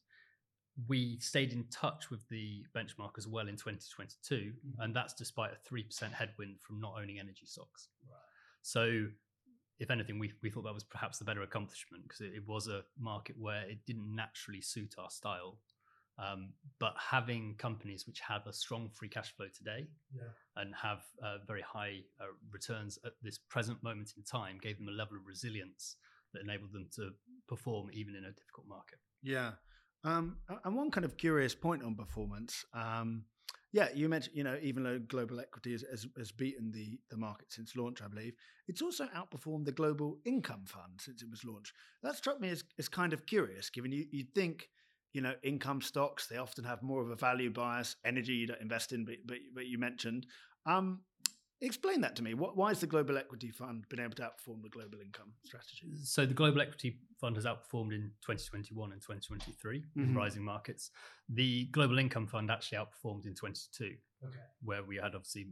we 0.87 1.17
stayed 1.19 1.53
in 1.53 1.65
touch 1.71 2.11
with 2.11 2.27
the 2.29 2.63
benchmark 2.75 3.17
as 3.17 3.27
well 3.27 3.47
in 3.47 3.55
2022, 3.55 4.35
mm-hmm. 4.35 4.81
and 4.81 4.95
that's 4.95 5.13
despite 5.13 5.51
a 5.51 5.73
3% 5.73 6.11
headwind 6.13 6.59
from 6.61 6.79
not 6.79 6.93
owning 7.01 7.19
energy 7.19 7.45
stocks. 7.45 7.89
Right. 8.07 8.17
So, 8.61 9.07
if 9.79 9.89
anything, 9.89 10.19
we, 10.19 10.33
we 10.43 10.49
thought 10.49 10.63
that 10.63 10.73
was 10.73 10.83
perhaps 10.83 11.17
the 11.17 11.25
better 11.25 11.41
accomplishment 11.41 12.03
because 12.03 12.21
it, 12.21 12.33
it, 12.35 12.47
was 12.47 12.67
a 12.67 12.81
market 12.99 13.35
where 13.39 13.61
it 13.61 13.79
didn't 13.85 14.15
naturally 14.15 14.61
suit 14.61 14.95
our 14.97 15.09
style. 15.09 15.57
Um, 16.19 16.53
but 16.79 16.95
having 16.97 17.55
companies 17.59 18.07
which 18.07 18.19
have 18.21 18.47
a 18.47 18.53
strong 18.53 18.89
free 18.95 19.07
cash 19.07 19.35
flow 19.35 19.45
today 19.55 19.85
yeah. 20.15 20.23
and 20.55 20.73
have 20.73 21.03
uh, 21.23 21.37
very 21.45 21.61
high 21.61 21.99
uh, 22.19 22.25
returns 22.51 22.97
at 23.05 23.11
this 23.21 23.37
present 23.37 23.83
moment 23.83 24.13
in 24.17 24.23
time 24.23 24.57
gave 24.59 24.79
them 24.79 24.87
a 24.87 24.91
level 24.91 25.15
of 25.15 25.27
resilience 25.27 25.97
that 26.33 26.41
enabled 26.41 26.73
them 26.73 26.87
to 26.95 27.11
perform 27.47 27.89
even 27.93 28.15
in 28.15 28.25
a 28.25 28.31
difficult 28.31 28.67
market. 28.67 28.97
Yeah. 29.21 29.51
Um, 30.07 30.37
and 30.63 30.75
one 30.75 30.89
kind 30.89 31.05
of 31.05 31.17
curious 31.17 31.53
point 31.53 31.83
on 31.83 31.95
performance. 31.95 32.63
Um, 32.73 33.25
Yeah, 33.73 33.89
you 33.93 34.07
mentioned, 34.07 34.35
you 34.35 34.43
know, 34.43 34.57
even 34.61 34.83
though 34.83 34.99
global 34.99 35.39
equity 35.41 35.73
has, 35.73 35.83
has, 35.91 36.07
has, 36.17 36.31
beaten 36.31 36.71
the, 36.71 36.97
the 37.09 37.17
market 37.17 37.51
since 37.51 37.75
launch, 37.75 38.01
I 38.01 38.07
believe, 38.07 38.33
it's 38.67 38.81
also 38.81 39.05
outperformed 39.07 39.65
the 39.65 39.73
global 39.73 40.17
income 40.25 40.63
fund 40.65 40.93
since 40.99 41.21
it 41.21 41.29
was 41.29 41.43
launched. 41.43 41.73
That 42.01 42.15
struck 42.15 42.39
me 42.39 42.49
as, 42.49 42.63
as 42.79 42.87
kind 42.87 43.11
of 43.11 43.25
curious, 43.25 43.69
given 43.69 43.91
you, 43.91 44.05
you'd 44.09 44.33
think, 44.33 44.69
you 45.13 45.21
know, 45.21 45.33
income 45.43 45.81
stocks, 45.81 46.27
they 46.27 46.37
often 46.37 46.63
have 46.63 46.81
more 46.81 47.01
of 47.01 47.11
a 47.11 47.15
value 47.15 47.51
bias. 47.51 47.97
Energy 48.05 48.33
you 48.33 48.47
don't 48.47 48.61
invest 48.61 48.93
in, 48.93 49.03
but, 49.03 49.15
but, 49.25 49.37
but 49.53 49.65
you 49.65 49.77
mentioned. 49.77 50.25
Um, 50.65 51.01
Explain 51.61 52.01
that 52.01 52.15
to 52.17 52.23
me. 52.23 52.35
What, 52.35 52.55
why 52.55 52.69
has 52.69 52.79
the 52.79 52.87
Global 52.87 53.17
Equity 53.17 53.49
Fund 53.49 53.85
been 53.89 53.99
able 53.99 54.13
to 54.15 54.21
outperform 54.21 54.61
the 54.61 54.69
Global 54.69 54.99
Income 55.03 55.33
Strategy? 55.43 55.87
So 56.03 56.25
the 56.25 56.33
Global 56.33 56.61
Equity 56.61 56.99
Fund 57.19 57.35
has 57.35 57.45
outperformed 57.45 57.93
in 57.93 58.11
2021 58.21 58.91
and 58.91 59.01
2023 59.01 59.79
mm-hmm. 59.79 60.01
in 60.01 60.15
rising 60.15 60.43
markets. 60.43 60.91
The 61.29 61.65
Global 61.65 61.97
Income 61.97 62.27
Fund 62.27 62.51
actually 62.51 62.77
outperformed 62.77 63.25
in 63.25 63.33
22, 63.33 63.85
okay. 64.23 64.37
where 64.63 64.83
we 64.83 64.97
had 64.97 65.15
obviously 65.15 65.47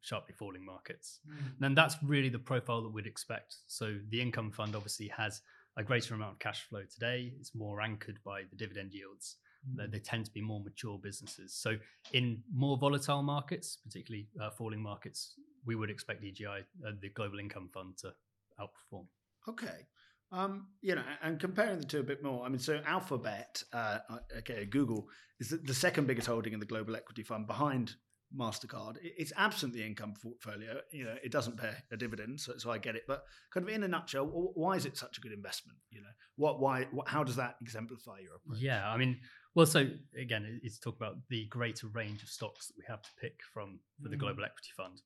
sharply 0.00 0.34
falling 0.38 0.64
markets. 0.64 1.20
Mm. 1.28 1.66
And 1.66 1.76
that's 1.76 1.96
really 2.02 2.30
the 2.30 2.38
profile 2.38 2.82
that 2.82 2.90
we'd 2.90 3.06
expect. 3.06 3.56
So 3.66 3.98
the 4.08 4.22
Income 4.22 4.52
Fund 4.52 4.74
obviously 4.74 5.08
has 5.08 5.42
a 5.76 5.82
greater 5.82 6.14
amount 6.14 6.32
of 6.32 6.38
cash 6.38 6.62
flow 6.68 6.82
today. 6.90 7.32
It's 7.38 7.54
more 7.54 7.82
anchored 7.82 8.18
by 8.24 8.42
the 8.48 8.56
dividend 8.56 8.94
yields. 8.94 9.36
Mm. 9.70 9.90
They 9.92 9.98
tend 9.98 10.26
to 10.26 10.32
be 10.32 10.40
more 10.40 10.60
mature 10.60 10.98
businesses. 10.98 11.54
So, 11.54 11.76
in 12.12 12.42
more 12.52 12.76
volatile 12.76 13.22
markets, 13.22 13.78
particularly 13.84 14.28
uh, 14.40 14.50
falling 14.50 14.82
markets, 14.82 15.34
we 15.64 15.74
would 15.74 15.90
expect 15.90 16.22
EGI, 16.22 16.60
uh, 16.86 16.92
the 17.00 17.10
Global 17.10 17.38
Income 17.38 17.70
Fund, 17.72 17.96
to 17.98 18.12
outperform. 18.60 19.06
Okay. 19.48 19.86
Um, 20.32 20.68
you 20.80 20.94
know, 20.94 21.02
and 21.22 21.38
comparing 21.38 21.78
the 21.78 21.84
two 21.84 22.00
a 22.00 22.02
bit 22.02 22.22
more, 22.22 22.44
I 22.44 22.48
mean, 22.48 22.58
so 22.58 22.80
Alphabet, 22.86 23.62
uh, 23.72 23.98
okay, 24.38 24.64
Google 24.64 25.06
is 25.38 25.50
the, 25.50 25.58
the 25.58 25.74
second 25.74 26.06
biggest 26.06 26.26
holding 26.26 26.54
in 26.54 26.60
the 26.60 26.66
global 26.66 26.96
equity 26.96 27.22
fund 27.22 27.46
behind 27.46 27.96
Mastercard. 28.34 28.96
It's 29.02 29.32
absent 29.36 29.74
the 29.74 29.84
income 29.84 30.14
portfolio. 30.22 30.80
You 30.90 31.04
know, 31.04 31.16
it 31.22 31.32
doesn't 31.32 31.58
pay 31.58 31.72
a 31.90 31.96
dividend, 31.96 32.40
so, 32.40 32.54
so 32.56 32.70
I 32.70 32.78
get 32.78 32.96
it. 32.96 33.02
But 33.06 33.24
kind 33.52 33.68
of 33.68 33.74
in 33.74 33.82
a 33.82 33.88
nutshell, 33.88 34.26
why 34.26 34.76
is 34.76 34.86
it 34.86 34.96
such 34.96 35.18
a 35.18 35.20
good 35.20 35.32
investment? 35.32 35.78
You 35.90 36.00
know, 36.00 36.08
what, 36.36 36.60
why, 36.60 36.86
what, 36.92 37.08
how 37.08 37.24
does 37.24 37.36
that 37.36 37.56
exemplify 37.60 38.20
your 38.20 38.36
approach? 38.36 38.58
Yeah, 38.58 38.88
I 38.88 38.96
mean, 38.96 39.20
well, 39.54 39.66
so 39.66 39.86
again, 40.18 40.60
it's 40.62 40.78
talk 40.78 40.96
about 40.96 41.16
the 41.28 41.46
greater 41.46 41.86
range 41.88 42.22
of 42.22 42.28
stocks 42.28 42.68
that 42.68 42.74
we 42.76 42.84
have 42.88 43.02
to 43.02 43.10
pick 43.20 43.40
from 43.52 43.80
for 44.02 44.08
the 44.08 44.16
mm. 44.16 44.20
global 44.20 44.44
equity 44.44 44.70
fund. 44.76 45.02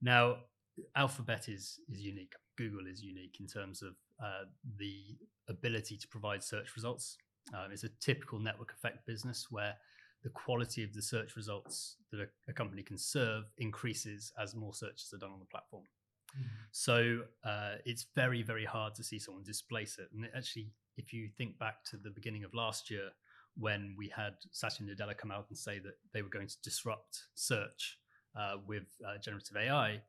Now, 0.00 0.36
Alphabet 0.94 1.48
is 1.48 1.80
is 1.90 2.00
unique. 2.00 2.34
Google 2.56 2.86
is 2.86 3.02
unique 3.02 3.36
in 3.40 3.46
terms 3.46 3.82
of 3.82 3.94
uh, 4.22 4.44
the 4.78 5.16
ability 5.48 5.96
to 5.96 6.08
provide 6.08 6.42
search 6.42 6.74
results. 6.76 7.16
Um, 7.54 7.72
it's 7.72 7.84
a 7.84 7.88
typical 8.00 8.38
network 8.38 8.72
effect 8.72 9.06
business 9.06 9.46
where 9.50 9.74
the 10.22 10.30
quality 10.30 10.82
of 10.82 10.92
the 10.92 11.02
search 11.02 11.36
results 11.36 11.96
that 12.10 12.20
a, 12.20 12.26
a 12.48 12.52
company 12.52 12.82
can 12.82 12.98
serve 12.98 13.44
increases 13.58 14.32
as 14.40 14.54
more 14.54 14.74
searches 14.74 15.12
are 15.14 15.18
done 15.18 15.30
on 15.30 15.38
the 15.38 15.46
platform. 15.46 15.84
Mm. 16.36 16.44
So 16.72 17.20
uh, 17.44 17.76
it's 17.84 18.06
very, 18.14 18.42
very 18.42 18.64
hard 18.64 18.94
to 18.96 19.04
see 19.04 19.18
someone 19.18 19.44
displace 19.44 19.98
it. 19.98 20.08
And 20.12 20.28
actually, 20.36 20.72
if 20.96 21.12
you 21.12 21.28
think 21.38 21.58
back 21.58 21.84
to 21.90 21.96
the 21.96 22.10
beginning 22.10 22.44
of 22.44 22.52
last 22.54 22.90
year, 22.90 23.10
when 23.58 23.94
we 23.98 24.10
had 24.14 24.34
Satya 24.52 24.86
Nadella 24.86 25.16
come 25.16 25.30
out 25.30 25.46
and 25.48 25.58
say 25.58 25.78
that 25.80 25.94
they 26.12 26.22
were 26.22 26.28
going 26.28 26.46
to 26.46 26.56
disrupt 26.62 27.24
search 27.34 27.98
uh, 28.38 28.56
with 28.66 28.84
uh, 29.06 29.18
generative 29.22 29.56
AI, 29.56 30.00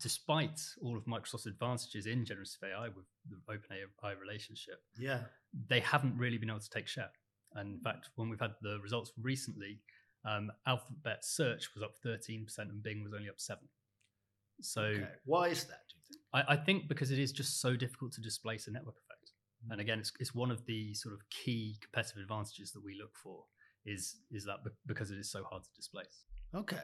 despite 0.00 0.60
all 0.82 0.96
of 0.96 1.04
Microsoft's 1.04 1.46
advantages 1.46 2.06
in 2.06 2.24
generative 2.24 2.60
AI 2.64 2.88
with 2.88 3.06
the 3.28 3.36
OpenAI 3.52 4.18
relationship, 4.20 4.80
yeah, 4.96 5.20
they 5.68 5.80
haven't 5.80 6.16
really 6.16 6.38
been 6.38 6.50
able 6.50 6.60
to 6.60 6.70
take 6.70 6.86
share. 6.86 7.10
And 7.54 7.74
in 7.76 7.80
fact, 7.80 8.10
when 8.16 8.28
we've 8.28 8.40
had 8.40 8.54
the 8.62 8.78
results 8.82 9.12
recently, 9.20 9.80
um, 10.24 10.50
Alphabet 10.66 11.24
search 11.24 11.68
was 11.74 11.82
up 11.82 11.92
13% 12.04 12.46
and 12.58 12.82
Bing 12.82 13.02
was 13.02 13.12
only 13.14 13.28
up 13.28 13.38
7 13.40 13.62
So 14.60 14.82
okay. 14.82 15.06
why 15.24 15.48
is 15.48 15.64
that? 15.64 15.80
Do 15.88 15.96
you 15.96 16.02
think? 16.08 16.20
I, 16.34 16.54
I, 16.54 16.56
think 16.56 16.88
because 16.88 17.10
it 17.10 17.18
is 17.18 17.32
just 17.32 17.60
so 17.60 17.76
difficult 17.76 18.12
to 18.12 18.20
displace 18.20 18.66
a 18.66 18.72
network. 18.72 18.96
And 19.70 19.80
again, 19.80 19.98
it's, 19.98 20.12
it's 20.20 20.34
one 20.34 20.50
of 20.50 20.64
the 20.66 20.94
sort 20.94 21.14
of 21.14 21.20
key 21.30 21.76
competitive 21.82 22.22
advantages 22.22 22.72
that 22.72 22.84
we 22.84 22.96
look 22.98 23.16
for 23.22 23.44
is 23.84 24.16
is 24.30 24.44
that 24.44 24.58
because 24.86 25.10
it 25.10 25.18
is 25.18 25.30
so 25.30 25.44
hard 25.44 25.62
to 25.62 25.70
displace. 25.74 26.24
Okay. 26.54 26.76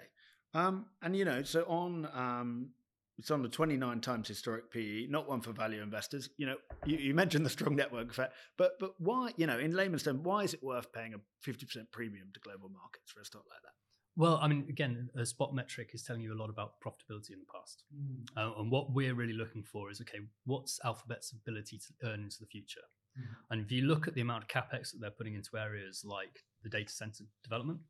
Um, 0.55 0.87
and 1.03 1.17
you 1.17 1.25
know, 1.25 1.43
so 1.43 1.65
on 1.65 2.09
um, 2.15 2.71
it's 3.19 3.31
on 3.31 3.43
the 3.43 3.49
29 3.49 4.01
times 4.01 4.29
historic 4.29 4.71
PE, 4.73 5.07
not 5.09 5.29
one 5.29 5.41
for 5.41 5.53
value 5.53 5.83
investors. 5.83 6.31
You 6.37 6.47
know, 6.47 6.57
you, 6.85 6.99
you, 6.99 7.15
mentioned 7.15 7.47
the 7.47 7.51
strong 7.51 7.77
network 7.77 8.11
effect, 8.11 8.35
but 8.59 8.73
but 8.81 8.95
why, 8.99 9.33
you 9.37 9.47
know, 9.47 9.59
in 9.59 9.73
layman's 9.73 10.03
terms, 10.03 10.21
why 10.23 10.43
is 10.43 10.55
it 10.55 10.63
worth 10.63 10.93
paying 10.93 11.15
a 11.15 11.19
50% 11.49 11.91
premium 11.93 12.29
to 12.35 12.41
global 12.41 12.69
markets 12.69 13.13
for 13.13 13.21
a 13.21 13.25
stock 13.25 13.45
like 13.49 13.63
that? 13.63 13.84
Well, 14.17 14.39
I 14.41 14.47
mean, 14.47 14.67
again, 14.69 15.11
a 15.17 15.27
spot 15.27 15.55
metric 15.55 15.91
is 15.93 16.03
telling 16.03 16.23
you 16.23 16.33
a 16.33 16.41
lot 16.41 16.49
about 16.49 16.75
profitability 16.81 17.31
in 17.31 17.41
the 17.41 17.53
past. 17.53 17.83
Mm. 17.93 18.27
Uh, 18.37 18.61
and 18.61 18.71
what 18.71 18.93
we're 18.93 19.15
really 19.15 19.33
looking 19.33 19.65
for 19.65 19.91
is 19.91 20.01
okay, 20.01 20.21
what's 20.45 20.79
Alphabet's 20.85 21.33
ability 21.33 21.79
to 21.79 22.09
earn 22.09 22.23
into 22.23 22.39
the 22.39 22.47
future? 22.47 22.83
Mm. 23.19 23.25
And 23.51 23.61
if 23.61 23.73
you 23.73 23.83
look 23.83 24.07
at 24.07 24.15
the 24.15 24.21
amount 24.21 24.45
of 24.45 24.49
capex 24.49 24.93
that 24.93 25.01
they're 25.01 25.11
putting 25.11 25.35
into 25.35 25.57
areas 25.59 26.05
like 26.05 26.45
the 26.63 26.69
data 26.69 26.93
center 26.93 27.25
development, 27.43 27.81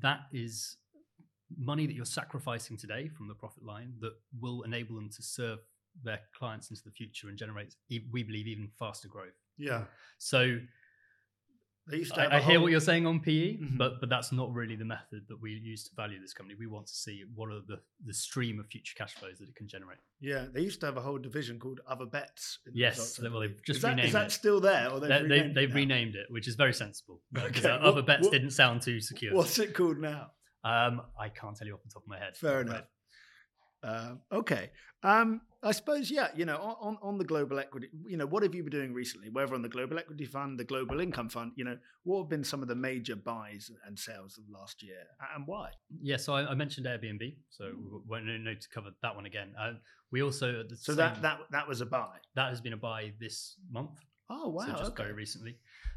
that 0.00 0.20
is 0.32 0.76
money 1.56 1.86
that 1.86 1.94
you're 1.94 2.04
sacrificing 2.04 2.76
today 2.76 3.08
from 3.08 3.26
the 3.26 3.34
profit 3.34 3.64
line 3.64 3.94
that 4.00 4.12
will 4.40 4.62
enable 4.62 4.94
them 4.94 5.10
to 5.10 5.22
serve 5.22 5.58
their 6.04 6.20
clients 6.38 6.70
into 6.70 6.82
the 6.84 6.90
future 6.90 7.28
and 7.28 7.36
generate, 7.36 7.74
we 8.12 8.22
believe, 8.22 8.46
even 8.46 8.68
faster 8.78 9.08
growth. 9.08 9.40
Yeah. 9.56 9.84
So 10.18 10.58
I, 12.16 12.36
I 12.36 12.40
hear 12.40 12.60
what 12.60 12.70
you're 12.70 12.80
saying 12.80 13.06
on 13.06 13.20
PE, 13.20 13.56
mm-hmm. 13.56 13.76
but 13.76 14.00
but 14.00 14.08
that's 14.08 14.32
not 14.32 14.52
really 14.52 14.76
the 14.76 14.84
method 14.84 15.22
that 15.28 15.40
we 15.40 15.52
use 15.52 15.84
to 15.84 15.94
value 15.94 16.20
this 16.20 16.34
company. 16.34 16.56
We 16.58 16.66
want 16.66 16.86
to 16.86 16.94
see 16.94 17.24
what 17.34 17.50
are 17.50 17.60
the 17.66 17.80
the 18.04 18.14
stream 18.14 18.60
of 18.60 18.66
future 18.66 18.94
cash 18.96 19.14
flows 19.14 19.38
that 19.38 19.48
it 19.48 19.56
can 19.56 19.68
generate. 19.68 19.98
Yeah, 20.20 20.46
they 20.52 20.60
used 20.60 20.80
to 20.80 20.86
have 20.86 20.96
a 20.96 21.00
whole 21.00 21.18
division 21.18 21.58
called 21.58 21.80
Other 21.86 22.06
Bets. 22.06 22.58
Yes, 22.72 23.18
well, 23.20 23.40
they've 23.40 23.62
just 23.64 23.78
is 23.78 23.82
that, 23.82 23.88
renamed 23.90 24.06
is 24.06 24.12
that 24.12 24.32
still 24.32 24.60
there? 24.60 24.90
Or 24.90 25.00
they've, 25.00 25.22
renamed, 25.22 25.54
they, 25.54 25.62
have 25.62 25.74
renamed 25.74 26.14
it, 26.14 26.26
which 26.28 26.48
is 26.48 26.54
very 26.54 26.74
sensible 26.74 27.20
because 27.32 27.64
okay. 27.64 27.78
Other 27.82 28.02
Bets 28.02 28.24
what, 28.24 28.32
didn't 28.32 28.50
sound 28.50 28.82
too 28.82 29.00
secure. 29.00 29.34
What's 29.34 29.58
it 29.58 29.74
called 29.74 29.98
now? 29.98 30.32
Um, 30.64 31.02
I 31.18 31.28
can't 31.28 31.56
tell 31.56 31.66
you 31.66 31.74
off 31.74 31.82
the 31.84 31.90
top 31.90 32.02
of 32.02 32.08
my 32.08 32.18
head. 32.18 32.36
Fair 32.36 32.60
enough. 32.60 32.84
Uh, 33.82 34.14
okay. 34.32 34.70
Um, 35.02 35.40
I 35.62 35.72
suppose, 35.72 36.08
yeah, 36.08 36.28
you 36.36 36.44
know, 36.44 36.56
on, 36.80 36.98
on 37.02 37.18
the 37.18 37.24
global 37.24 37.58
equity, 37.58 37.88
you 38.06 38.16
know, 38.16 38.26
what 38.26 38.44
have 38.44 38.54
you 38.54 38.62
been 38.62 38.70
doing 38.70 38.94
recently? 38.94 39.28
Whether 39.28 39.54
on 39.54 39.62
the 39.62 39.68
global 39.68 39.98
equity 39.98 40.24
fund, 40.24 40.58
the 40.58 40.64
global 40.64 41.00
income 41.00 41.28
fund, 41.28 41.52
you 41.56 41.64
know, 41.64 41.76
what 42.04 42.22
have 42.22 42.28
been 42.28 42.44
some 42.44 42.62
of 42.62 42.68
the 42.68 42.76
major 42.76 43.16
buys 43.16 43.68
and 43.84 43.98
sales 43.98 44.38
of 44.38 44.44
last 44.48 44.84
year 44.84 45.02
and 45.34 45.46
why? 45.46 45.70
Yeah, 46.00 46.16
so 46.16 46.34
I, 46.34 46.50
I 46.50 46.54
mentioned 46.54 46.86
Airbnb, 46.86 47.34
so 47.50 47.72
we 47.76 47.98
won't 48.06 48.26
need 48.26 48.60
to 48.60 48.68
cover 48.68 48.90
that 49.02 49.16
one 49.16 49.26
again. 49.26 49.52
Uh, 49.60 49.72
we 50.12 50.22
also 50.22 50.62
so 50.76 50.94
that 50.94 51.20
that 51.22 51.40
that 51.50 51.66
was 51.66 51.80
a 51.80 51.86
buy. 51.86 52.16
That 52.34 52.50
has 52.50 52.60
been 52.60 52.72
a 52.72 52.78
buy 52.78 53.12
this 53.20 53.56
month. 53.70 53.98
Oh 54.30 54.48
wow! 54.48 54.64
So 54.64 54.72
just 54.72 54.92
okay. 54.92 55.02
very 55.02 55.14
recently. 55.14 55.56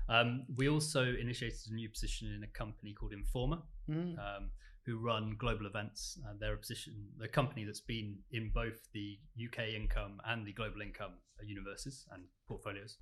Um, 0.10 0.46
we 0.58 0.70
also 0.70 1.04
initiated 1.04 1.60
a 1.70 1.76
new 1.76 1.90
position 1.90 2.34
in 2.36 2.44
a 2.44 2.48
company 2.48 2.94
called 2.94 3.14
Informa, 3.14 3.62
mm. 3.90 4.18
um, 4.18 4.50
who 4.92 5.00
run 5.00 5.36
global 5.38 5.66
events. 5.66 6.20
Uh, 6.28 6.34
they're 6.40 6.54
a 6.54 6.58
position, 6.58 6.94
a 7.24 7.28
company 7.28 7.64
that's 7.64 7.82
been 7.82 8.18
in 8.32 8.52
both 8.54 8.92
the 8.94 9.18
UK 9.44 9.70
income 9.76 10.20
and 10.26 10.46
the 10.46 10.54
global 10.54 10.82
income 10.82 11.14
universes 11.44 12.06
and 12.12 12.24
portfolios. 12.48 12.98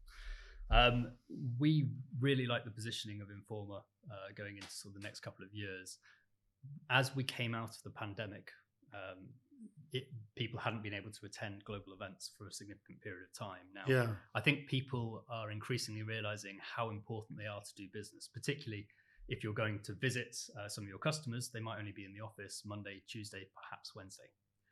Um, 0.71 1.11
we 1.57 1.89
really 2.19 2.45
like 2.45 2.63
the 2.63 2.71
positioning 2.71 3.21
of 3.21 3.27
Informa 3.29 3.79
uh, 4.11 4.31
going 4.37 4.55
into 4.55 4.69
sort 4.69 4.95
of 4.95 5.01
the 5.01 5.07
next 5.07 5.21
couple 5.21 5.43
of 5.43 5.51
years. 5.51 5.97
As 6.89 7.15
we 7.15 7.23
came 7.23 7.55
out 7.55 7.69
of 7.69 7.83
the 7.83 7.89
pandemic, 7.89 8.51
um, 8.93 9.29
it, 9.91 10.03
people 10.35 10.59
hadn't 10.59 10.83
been 10.83 10.93
able 10.93 11.09
to 11.09 11.25
attend 11.25 11.63
global 11.65 11.93
events 11.93 12.29
for 12.37 12.47
a 12.47 12.53
significant 12.53 13.01
period 13.01 13.23
of 13.23 13.47
time. 13.47 13.65
Now, 13.73 13.85
yeah. 13.87 14.07
I 14.35 14.41
think 14.41 14.67
people 14.67 15.23
are 15.27 15.49
increasingly 15.49 16.03
realizing 16.03 16.57
how 16.61 16.91
important 16.91 17.39
they 17.39 17.47
are 17.47 17.61
to 17.61 17.75
do 17.75 17.87
business, 17.91 18.29
particularly 18.31 18.85
if 19.29 19.43
you're 19.43 19.53
going 19.53 19.79
to 19.83 19.93
visit 19.93 20.35
uh, 20.59 20.67
some 20.67 20.83
of 20.83 20.89
your 20.89 20.97
customers. 20.97 21.49
They 21.53 21.59
might 21.59 21.79
only 21.79 21.91
be 21.91 22.03
in 22.03 22.13
the 22.13 22.23
office 22.23 22.63
Monday, 22.65 23.01
Tuesday, 23.07 23.47
perhaps 23.55 23.95
Wednesday. 23.95 24.29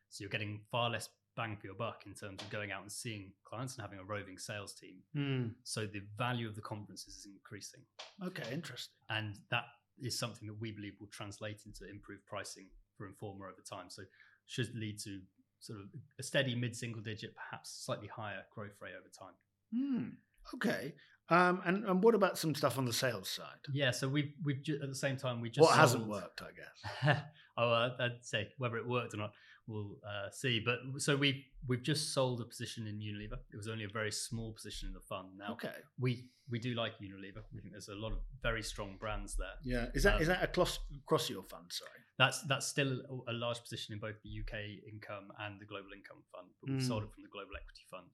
So 0.10 0.24
you're 0.24 0.30
getting 0.30 0.62
far 0.72 0.90
less 0.90 1.10
bang 1.36 1.56
for 1.56 1.68
your 1.68 1.76
buck 1.76 2.04
in 2.08 2.14
terms 2.14 2.42
of 2.42 2.50
going 2.50 2.72
out 2.72 2.82
and 2.82 2.92
seeing 2.92 3.32
clients 3.46 3.76
and 3.76 3.84
having 3.84 4.00
a 4.00 4.04
roving 4.04 4.38
sales 4.38 4.74
team. 4.74 4.96
Mm. 5.16 5.52
So 5.64 5.86
the 5.86 6.02
value 6.18 6.48
of 6.48 6.56
the 6.56 6.62
conferences 6.62 7.16
is 7.16 7.28
increasing. 7.32 7.82
Okay, 8.26 8.52
interesting. 8.52 8.96
And 9.10 9.36
that 9.52 9.66
is 10.02 10.18
something 10.18 10.48
that 10.48 10.60
we 10.60 10.72
believe 10.72 10.94
will 11.00 11.08
translate 11.08 11.62
into 11.66 11.90
improved 11.90 12.26
pricing 12.26 12.68
for 12.98 13.08
Informa 13.08 13.44
over 13.44 13.64
time. 13.70 13.90
So 13.90 14.04
should 14.48 14.74
lead 14.76 14.98
to 15.04 15.20
sort 15.60 15.80
of 15.80 15.86
a 16.20 16.24
steady 16.24 16.56
mid-single 16.56 17.02
digit, 17.02 17.36
perhaps 17.36 17.84
slightly 17.86 18.08
higher 18.08 18.44
growth 18.54 18.78
rate 18.82 18.94
over 18.98 19.10
time. 19.10 19.36
Hmm. 19.74 20.56
Okay. 20.56 20.94
Um, 21.30 21.62
and 21.66 21.84
and 21.86 22.02
what 22.04 22.16
about 22.16 22.38
some 22.38 22.56
stuff 22.56 22.78
on 22.78 22.86
the 22.86 22.94
sales 22.94 23.28
side? 23.30 23.60
Yeah, 23.74 23.92
so 23.92 24.08
we've 24.08 24.32
we've 24.46 24.62
ju- 24.64 24.80
at 24.82 24.88
the 24.90 24.96
same 24.96 25.18
time 25.18 25.42
we 25.42 25.50
just 25.50 25.62
what 25.62 25.70
sold... 25.76 25.80
hasn't 25.80 26.08
worked, 26.08 26.42
I 26.42 26.52
guess. 26.56 27.18
oh, 27.58 27.70
uh, 27.72 27.90
I'd 28.00 28.24
say 28.24 28.48
whether 28.58 28.78
it 28.78 28.88
worked 28.88 29.14
or 29.14 29.18
not. 29.18 29.34
we'll 29.68 29.98
uh, 30.08 30.30
see. 30.32 30.62
But 30.64 30.80
so 31.02 31.18
we 31.18 31.46
we've 31.68 31.84
just 31.84 32.14
sold 32.14 32.40
a 32.40 32.46
position 32.46 32.88
in 32.88 32.96
Unilever. 33.00 33.40
It 33.54 33.58
was 33.58 33.68
only 33.68 33.84
a 33.84 33.90
very 33.90 34.12
small 34.12 34.54
position 34.54 34.88
in 34.88 34.94
the 34.94 35.02
fund. 35.02 35.30
Now, 35.38 35.54
Okay. 35.54 35.74
we 36.00 36.30
we 36.50 36.60
do 36.60 36.74
like 36.76 36.94
Unilever. 37.00 37.42
We 37.54 37.60
think 37.60 37.74
there's 37.74 37.90
a 37.90 37.96
lot 37.96 38.14
of 38.14 38.20
very 38.42 38.64
strong 38.64 38.96
brands 38.98 39.36
there. 39.36 39.58
Yeah. 39.66 39.88
Is 39.94 40.04
that 40.04 40.16
Um, 40.16 40.22
is 40.22 40.28
that 40.30 40.42
across 40.44 40.80
across 41.04 41.30
your 41.30 41.44
fund? 41.44 41.66
Sorry. 41.70 42.00
That's 42.18 42.42
that's 42.44 42.66
still 42.68 43.02
a, 43.28 43.32
a 43.32 43.34
large 43.34 43.62
position 43.62 43.94
in 43.96 44.00
both 44.00 44.16
the 44.24 44.32
UK 44.42 44.54
income 44.94 45.28
and 45.44 45.60
the 45.60 45.66
global 45.66 45.92
income 45.94 46.24
fund, 46.32 46.48
but 46.62 46.72
we've 46.72 46.82
Mm. 46.82 46.88
sold 46.88 47.04
it 47.04 47.12
from 47.14 47.24
the 47.24 47.30
global 47.30 47.52
equity 47.62 47.84
fund. 47.92 48.08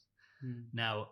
Now, 0.73 0.95
a- 1.01 1.07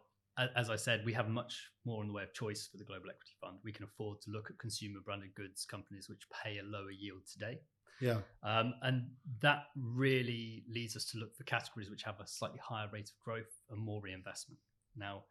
as 0.56 0.70
I 0.70 0.76
said, 0.76 1.04
we 1.06 1.14
have 1.14 1.30
much 1.30 1.70
more 1.86 2.02
in 2.02 2.08
the 2.08 2.14
way 2.14 2.24
of 2.24 2.34
choice 2.34 2.68
for 2.72 2.78
the 2.78 2.84
global 2.84 3.10
equity 3.10 3.34
fund. 3.40 3.58
We 3.64 3.72
can 3.72 3.86
afford 3.86 4.22
to 4.22 4.32
look 4.32 4.50
at 4.50 4.58
consumer 4.58 5.00
branded 5.04 5.36
goods 5.36 5.66
companies 5.66 6.08
which 6.10 6.22
pay 6.44 6.60
a 6.60 6.64
lower 6.64 6.92
yield 6.92 7.22
today. 7.32 7.60
Yeah. 8.00 8.18
Um, 8.44 8.74
and 8.82 9.04
that 9.42 9.66
really 9.76 10.64
leads 10.74 10.96
us 10.96 11.06
to 11.12 11.20
look 11.20 11.36
for 11.36 11.44
categories 11.44 11.90
which 11.90 12.04
have 12.04 12.20
a 12.20 12.28
slightly 12.28 12.60
higher 12.64 12.88
rate 12.92 13.10
of 13.10 13.20
growth 13.24 13.52
and 13.70 13.80
more 13.80 14.02
reinvestment. 14.02 14.60
Now, 14.96 15.24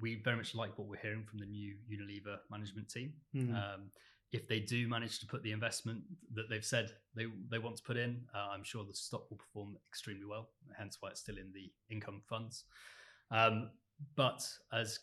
we 0.00 0.22
very 0.22 0.36
much 0.36 0.54
like 0.54 0.78
what 0.78 0.88
we're 0.88 1.00
hearing 1.00 1.24
from 1.24 1.38
the 1.40 1.46
new 1.46 1.74
Unilever 1.92 2.38
management 2.50 2.88
team. 2.88 3.12
Mm. 3.34 3.50
Um, 3.54 3.90
if 4.32 4.46
they 4.48 4.60
do 4.60 4.88
manage 4.88 5.18
to 5.18 5.26
put 5.26 5.42
the 5.42 5.52
investment 5.52 6.02
that 6.34 6.48
they've 6.48 6.64
said 6.64 6.92
they, 7.16 7.26
they 7.50 7.58
want 7.58 7.76
to 7.76 7.82
put 7.82 7.96
in, 7.96 8.22
uh, 8.34 8.48
I'm 8.54 8.62
sure 8.62 8.84
the 8.84 8.94
stock 8.94 9.28
will 9.28 9.36
perform 9.36 9.76
extremely 9.88 10.24
well, 10.24 10.50
hence 10.78 10.98
why 11.00 11.10
it's 11.10 11.20
still 11.20 11.36
in 11.36 11.52
the 11.52 11.70
income 11.92 12.22
funds. 12.28 12.64
Um, 13.30 13.70
but 14.16 14.46
as 14.72 14.98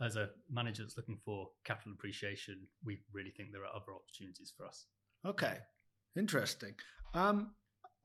as 0.00 0.16
a 0.16 0.30
manager 0.50 0.82
that's 0.82 0.96
looking 0.96 1.18
for 1.24 1.48
capital 1.64 1.92
appreciation, 1.92 2.66
we 2.84 2.98
really 3.12 3.30
think 3.30 3.50
there 3.52 3.62
are 3.62 3.74
other 3.74 3.92
opportunities 3.94 4.52
for 4.56 4.66
us. 4.66 4.86
Okay, 5.26 5.58
interesting. 6.16 6.74
Um, 7.14 7.50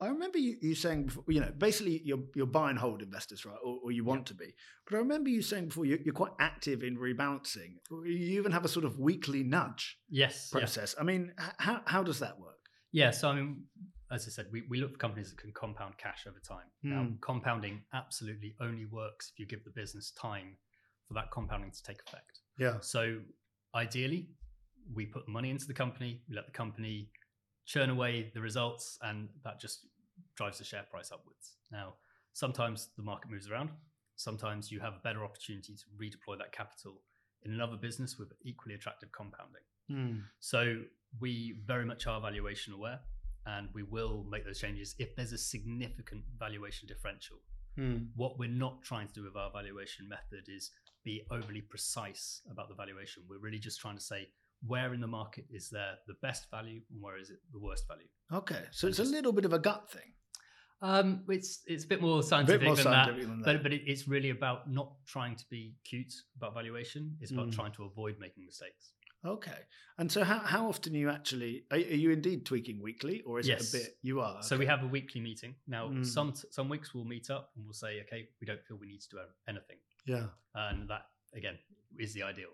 I 0.00 0.08
remember 0.08 0.38
you, 0.38 0.56
you 0.60 0.74
saying 0.74 1.04
before, 1.04 1.24
you 1.28 1.40
know, 1.40 1.52
basically 1.56 2.02
you're 2.04 2.24
you're 2.34 2.46
buy 2.46 2.68
and 2.70 2.78
hold 2.78 3.00
investors, 3.00 3.46
right? 3.46 3.56
Or, 3.64 3.78
or 3.84 3.92
you 3.92 4.04
want 4.04 4.26
to 4.26 4.34
be. 4.34 4.54
But 4.86 4.96
I 4.96 4.98
remember 4.98 5.30
you 5.30 5.40
saying 5.40 5.66
before 5.68 5.86
you, 5.86 5.98
you're 6.04 6.12
quite 6.14 6.32
active 6.38 6.82
in 6.82 6.96
rebalancing. 6.98 7.76
You 7.90 8.38
even 8.38 8.52
have 8.52 8.64
a 8.64 8.68
sort 8.68 8.84
of 8.84 8.98
weekly 8.98 9.42
nudge 9.42 9.98
Yes. 10.10 10.50
yeah. 10.52 10.58
process. 10.58 10.94
I 11.00 11.02
mean, 11.04 11.32
how 11.58 11.80
how 11.86 12.02
does 12.02 12.18
that 12.18 12.38
work? 12.38 12.58
Yeah, 12.92 13.10
so 13.10 13.28
I 13.28 13.34
mean, 13.36 13.64
as 14.10 14.26
I 14.26 14.30
said, 14.30 14.46
we, 14.52 14.62
we 14.68 14.78
look 14.80 14.92
for 14.92 14.98
companies 14.98 15.30
that 15.30 15.38
can 15.38 15.52
compound 15.52 15.98
cash 15.98 16.26
over 16.28 16.38
time. 16.38 16.66
Now, 16.82 17.04
Hmm. 17.04 17.14
compounding 17.20 17.82
absolutely 17.92 18.54
only 18.60 18.84
works 18.86 19.30
if 19.32 19.38
you 19.38 19.46
give 19.46 19.64
the 19.64 19.70
business 19.70 20.12
time 20.12 20.56
for 21.08 21.14
that 21.14 21.30
compounding 21.30 21.70
to 21.72 21.82
take 21.82 21.98
effect. 22.06 22.40
Yeah. 22.58 22.80
So, 22.80 23.20
ideally, 23.74 24.28
we 24.94 25.06
put 25.06 25.26
money 25.28 25.50
into 25.50 25.66
the 25.66 25.74
company, 25.74 26.22
we 26.28 26.36
let 26.36 26.46
the 26.46 26.52
company 26.52 27.10
churn 27.64 27.90
away 27.90 28.30
the 28.34 28.40
results, 28.40 28.98
and 29.02 29.28
that 29.42 29.58
just 29.60 29.86
drives 30.36 30.58
the 30.58 30.64
share 30.64 30.84
price 30.90 31.10
upwards. 31.10 31.56
Now, 31.72 31.94
sometimes 32.32 32.90
the 32.96 33.02
market 33.02 33.30
moves 33.30 33.50
around. 33.50 33.70
Sometimes 34.14 34.70
you 34.70 34.78
have 34.80 34.94
a 34.94 35.00
better 35.02 35.24
opportunity 35.24 35.74
to 35.74 35.84
redeploy 36.00 36.38
that 36.38 36.52
capital 36.52 37.02
in 37.42 37.52
another 37.52 37.76
business 37.76 38.18
with 38.18 38.32
equally 38.42 38.74
attractive 38.74 39.10
compounding. 39.12 39.62
Hmm. 39.88 40.18
So 40.40 40.82
we 41.20 41.56
very 41.66 41.84
much 41.84 42.06
are 42.06 42.20
valuation 42.20 42.72
aware 42.72 43.00
and 43.46 43.68
we 43.72 43.82
will 43.82 44.26
make 44.30 44.44
those 44.44 44.58
changes 44.60 44.94
if 44.98 45.14
there's 45.16 45.32
a 45.32 45.38
significant 45.38 46.22
valuation 46.38 46.86
differential. 46.88 47.36
Hmm. 47.76 47.96
What 48.14 48.38
we're 48.38 48.48
not 48.48 48.82
trying 48.82 49.06
to 49.08 49.12
do 49.12 49.22
with 49.22 49.36
our 49.36 49.50
valuation 49.52 50.08
method 50.08 50.44
is 50.48 50.70
be 51.04 51.22
overly 51.30 51.60
precise 51.60 52.42
about 52.50 52.68
the 52.68 52.74
valuation. 52.74 53.22
We're 53.28 53.38
really 53.38 53.58
just 53.58 53.80
trying 53.80 53.96
to 53.96 54.02
say 54.02 54.28
where 54.66 54.94
in 54.94 55.00
the 55.00 55.06
market 55.06 55.44
is 55.50 55.68
there 55.70 55.94
the 56.06 56.14
best 56.22 56.50
value 56.50 56.80
and 56.90 57.02
where 57.02 57.18
is 57.18 57.30
it 57.30 57.38
the 57.52 57.60
worst 57.60 57.86
value. 57.86 58.08
Okay, 58.32 58.62
so 58.72 58.88
it's 58.88 58.98
a 58.98 59.04
little 59.04 59.32
bit 59.32 59.44
of 59.44 59.52
a 59.52 59.58
gut 59.58 59.90
thing. 59.90 60.12
Um, 60.82 61.24
it's 61.28 61.62
it's 61.66 61.84
a 61.84 61.86
bit 61.86 62.02
more 62.02 62.22
scientific 62.22 62.60
bit 62.60 62.66
more 62.66 62.76
than 62.76 62.84
scientific 62.84 63.22
that, 63.22 63.28
than 63.28 63.42
but 63.44 63.52
that. 63.52 63.62
but 63.62 63.72
it, 63.72 63.82
it's 63.86 64.06
really 64.08 64.30
about 64.30 64.70
not 64.70 64.92
trying 65.06 65.34
to 65.36 65.44
be 65.50 65.74
cute 65.84 66.12
about 66.36 66.54
valuation. 66.54 67.16
It's 67.20 67.30
about 67.32 67.48
Mm. 67.48 67.54
trying 67.54 67.72
to 67.72 67.84
avoid 67.84 68.16
making 68.18 68.44
mistakes. 68.44 68.92
Okay, 69.26 69.58
and 69.98 70.10
so 70.10 70.22
how 70.22 70.38
how 70.38 70.68
often 70.68 70.94
are 70.94 70.98
you 70.98 71.10
actually 71.10 71.64
are, 71.72 71.78
are 71.78 71.80
you 72.04 72.10
indeed 72.12 72.46
tweaking 72.46 72.80
weekly, 72.80 73.22
or 73.22 73.40
is 73.40 73.48
Yes. 73.48 73.74
it 73.74 73.76
a 73.76 73.82
bit 73.82 73.96
you 74.02 74.20
are? 74.20 74.40
So 74.42 74.56
we 74.56 74.66
have 74.66 74.82
a 74.84 74.86
weekly 74.86 75.20
meeting 75.20 75.56
now. 75.66 75.88
Mm. 75.88 76.06
Some 76.06 76.32
some 76.50 76.68
weeks 76.68 76.94
we'll 76.94 77.04
meet 77.04 77.28
up 77.30 77.50
and 77.56 77.64
we'll 77.64 77.74
say, 77.74 78.00
okay, 78.02 78.28
we 78.40 78.46
don't 78.46 78.62
feel 78.64 78.76
we 78.76 78.86
need 78.86 79.00
to 79.00 79.08
do 79.10 79.18
anything, 79.48 79.78
yeah. 80.06 80.26
and 80.54 80.88
that 80.88 81.06
again 81.34 81.58
is 81.98 82.14
the 82.14 82.22
ideal. 82.22 82.50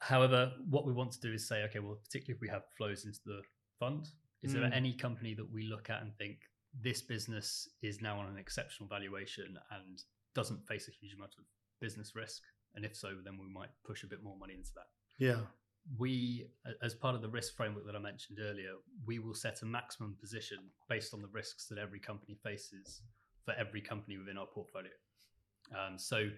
However, 0.00 0.52
what 0.70 0.86
we 0.86 0.92
want 0.92 1.12
to 1.12 1.20
do 1.20 1.32
is 1.32 1.46
say, 1.46 1.62
okay, 1.64 1.80
well, 1.80 1.96
particularly 2.02 2.36
if 2.36 2.40
we 2.40 2.48
have 2.48 2.62
flows 2.76 3.04
into 3.04 3.20
the 3.26 3.42
fund, 3.80 4.08
is 4.42 4.52
there 4.52 4.62
Mm. 4.62 4.72
any 4.72 4.92
company 4.94 5.34
that 5.34 5.50
we 5.50 5.64
look 5.64 5.90
at 5.90 6.02
and 6.02 6.16
think 6.16 6.38
this 6.72 7.02
business 7.02 7.68
is 7.82 8.00
now 8.00 8.18
on 8.20 8.26
an 8.28 8.38
exceptional 8.38 8.88
valuation 8.88 9.58
and 9.72 10.02
doesn't 10.34 10.66
face 10.68 10.86
a 10.88 10.92
huge 10.92 11.14
amount 11.14 11.34
of 11.38 11.44
business 11.80 12.14
risk? 12.14 12.42
And 12.74 12.84
if 12.84 12.94
so, 12.96 13.16
then 13.24 13.38
we 13.38 13.48
might 13.48 13.70
push 13.84 14.04
a 14.04 14.06
bit 14.06 14.22
more 14.22 14.36
money 14.38 14.54
into 14.54 14.70
that 14.74 14.86
Yeah. 15.18 15.40
we, 15.98 16.46
as 16.82 16.94
part 16.94 17.14
of 17.14 17.22
the 17.22 17.28
risk 17.28 17.56
framework 17.56 17.86
that 17.86 17.96
I 17.96 17.98
mentioned 17.98 18.38
earlier, 18.40 18.72
we 19.06 19.18
will 19.18 19.34
set 19.34 19.62
a 19.62 19.66
maximum 19.66 20.16
position 20.20 20.58
based 20.88 21.14
on 21.14 21.22
the 21.22 21.28
risks 21.28 21.66
that 21.66 21.78
every 21.78 21.98
company 21.98 22.36
faces 22.42 23.02
for 23.44 23.54
every 23.54 23.80
company 23.80 24.18
within 24.18 24.36
our 24.36 24.46
portfolio. 24.46 24.92
Um, 25.72 25.98
so 25.98 26.28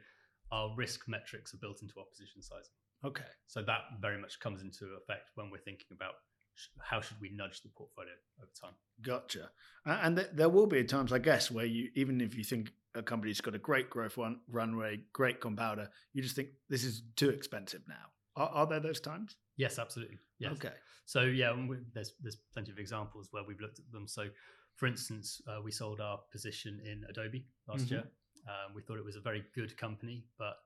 our 0.52 0.74
risk 0.76 1.08
metrics 1.08 1.52
are 1.54 1.58
built 1.58 1.82
into 1.82 1.94
our 1.98 2.06
position 2.06 2.42
sizing. 2.42 2.74
Okay. 3.04 3.24
So 3.46 3.62
that 3.62 3.80
very 4.00 4.20
much 4.20 4.40
comes 4.40 4.62
into 4.62 4.84
effect 5.02 5.30
when 5.34 5.50
we're 5.50 5.58
thinking 5.58 5.86
about 5.92 6.14
sh- 6.54 6.68
how 6.80 7.00
should 7.00 7.20
we 7.20 7.30
nudge 7.30 7.62
the 7.62 7.70
portfolio 7.70 8.12
over 8.38 8.50
time. 8.60 8.74
Gotcha. 9.02 9.50
And 9.86 10.16
th- 10.16 10.28
there 10.32 10.48
will 10.48 10.66
be 10.66 10.84
times, 10.84 11.12
I 11.12 11.18
guess, 11.18 11.50
where 11.50 11.64
you, 11.64 11.90
even 11.94 12.20
if 12.20 12.34
you 12.34 12.44
think 12.44 12.72
a 12.94 13.02
company's 13.02 13.40
got 13.40 13.54
a 13.54 13.58
great 13.58 13.88
growth 13.90 14.16
run, 14.16 14.40
runway, 14.48 15.00
great 15.12 15.40
compounder, 15.40 15.88
you 16.12 16.22
just 16.22 16.36
think 16.36 16.48
this 16.68 16.84
is 16.84 17.02
too 17.16 17.30
expensive 17.30 17.82
now. 17.88 17.94
Are, 18.36 18.48
are 18.48 18.66
there 18.66 18.80
those 18.80 19.00
times? 19.00 19.36
Yes, 19.56 19.78
absolutely. 19.78 20.18
Yes. 20.38 20.52
Okay. 20.52 20.72
So 21.06 21.22
yeah, 21.22 21.54
there's 21.92 22.14
there's 22.22 22.36
plenty 22.52 22.70
of 22.70 22.78
examples 22.78 23.28
where 23.30 23.42
we've 23.46 23.60
looked 23.60 23.78
at 23.78 23.90
them. 23.92 24.06
So, 24.06 24.28
for 24.76 24.86
instance, 24.86 25.40
uh, 25.48 25.60
we 25.62 25.70
sold 25.72 26.00
our 26.00 26.18
position 26.32 26.80
in 26.84 27.04
Adobe 27.08 27.46
last 27.68 27.86
Mhm. 27.86 27.90
year. 27.90 28.04
Um, 28.48 28.74
we 28.74 28.82
thought 28.82 28.98
it 28.98 29.04
was 29.04 29.16
a 29.16 29.20
very 29.20 29.44
good 29.54 29.76
company, 29.76 30.24
but 30.38 30.56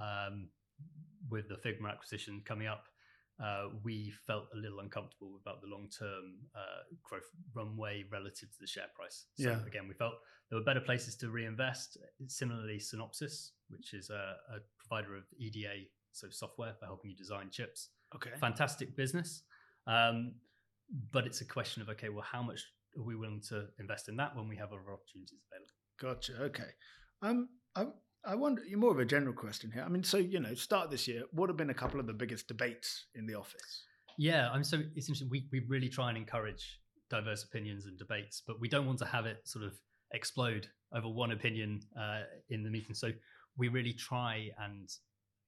um, 0.00 0.50
with 1.28 1.48
the 1.48 1.56
Figma 1.56 1.90
acquisition 1.90 2.42
coming 2.44 2.66
up, 2.66 2.88
uh, 3.38 3.68
we 3.84 4.10
felt 4.26 4.48
a 4.54 4.56
little 4.56 4.80
uncomfortable 4.80 5.36
about 5.40 5.60
the 5.60 5.66
long-term 5.68 6.38
uh, 6.54 6.82
growth 7.02 7.30
runway 7.54 8.04
relative 8.10 8.50
to 8.50 8.58
the 8.60 8.66
share 8.66 8.88
price. 8.94 9.26
So 9.36 9.50
Yeah. 9.50 9.64
again, 9.66 9.86
we 9.86 9.94
felt 9.94 10.14
there 10.48 10.58
were 10.58 10.64
better 10.64 10.80
places 10.80 11.16
to 11.16 11.30
reinvest. 11.30 11.96
Similarly, 12.26 12.78
Synopsys, 12.78 13.52
which 13.68 13.94
is 13.94 14.10
a, 14.10 14.36
a 14.48 14.60
provider 14.78 15.14
of 15.16 15.24
EDA, 15.38 15.86
so 16.12 16.28
software 16.30 16.74
for 16.78 16.86
helping 16.86 17.10
you 17.10 17.16
design 17.16 17.50
chips, 17.50 17.90
Okay. 18.14 18.30
fantastic 18.38 18.96
business. 18.96 19.42
Um, 19.86 20.34
but 21.10 21.26
it's 21.26 21.40
a 21.40 21.44
question 21.44 21.82
of 21.82 21.88
okay, 21.88 22.08
well, 22.08 22.24
how 22.30 22.42
much 22.42 22.62
are 22.96 23.02
we 23.02 23.16
willing 23.16 23.40
to 23.48 23.66
invest 23.78 24.08
in 24.08 24.16
that 24.16 24.36
when 24.36 24.48
we 24.48 24.56
have 24.56 24.72
other 24.72 24.92
opportunities 24.92 25.40
available? 25.50 25.72
Gotcha. 26.00 26.42
Okay. 26.44 26.70
Um, 27.22 27.48
I, 27.74 27.86
I 28.24 28.34
wonder, 28.34 28.62
more 28.76 28.92
of 28.92 28.98
a 28.98 29.04
general 29.04 29.32
question 29.32 29.70
here. 29.70 29.82
I 29.82 29.88
mean, 29.88 30.04
so, 30.04 30.18
you 30.18 30.40
know, 30.40 30.54
start 30.54 30.90
this 30.90 31.08
year, 31.08 31.22
what 31.32 31.48
have 31.48 31.56
been 31.56 31.70
a 31.70 31.74
couple 31.74 31.98
of 31.98 32.06
the 32.06 32.12
biggest 32.12 32.48
debates 32.48 33.06
in 33.14 33.26
the 33.26 33.34
office? 33.34 33.84
Yeah, 34.18 34.50
I'm 34.50 34.62
so 34.62 34.76
it's 34.94 35.08
interesting. 35.08 35.30
We 35.30 35.48
we 35.52 35.60
really 35.68 35.88
try 35.88 36.10
and 36.10 36.18
encourage 36.18 36.80
diverse 37.08 37.44
opinions 37.44 37.86
and 37.86 37.98
debates, 37.98 38.42
but 38.46 38.60
we 38.60 38.68
don't 38.68 38.86
want 38.86 38.98
to 38.98 39.06
have 39.06 39.26
it 39.26 39.38
sort 39.44 39.64
of 39.64 39.72
explode 40.12 40.66
over 40.94 41.08
one 41.08 41.32
opinion 41.32 41.80
uh, 41.98 42.22
in 42.50 42.62
the 42.62 42.70
meeting. 42.70 42.94
So 42.94 43.10
we 43.56 43.68
really 43.68 43.92
try 43.94 44.50
and 44.58 44.88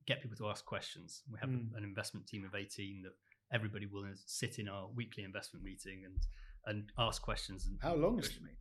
get 0.06 0.20
people 0.22 0.36
to 0.36 0.48
ask 0.48 0.64
questions. 0.64 1.22
We 1.30 1.38
have 1.40 1.48
Mm. 1.50 1.74
an 1.76 1.84
investment 1.84 2.26
team 2.26 2.44
of 2.44 2.54
18 2.54 3.02
that 3.02 3.12
everybody 3.52 3.86
will 3.86 4.06
sit 4.26 4.58
in 4.58 4.68
our 4.68 4.88
weekly 4.88 5.24
investment 5.24 5.64
meeting 5.64 6.04
and 6.04 6.18
and 6.66 6.90
ask 6.96 7.20
questions. 7.20 7.66
And 7.66 7.78
How 7.82 7.94
long 7.94 8.18
is 8.18 8.28
the 8.34 8.40
meeting? 8.40 8.56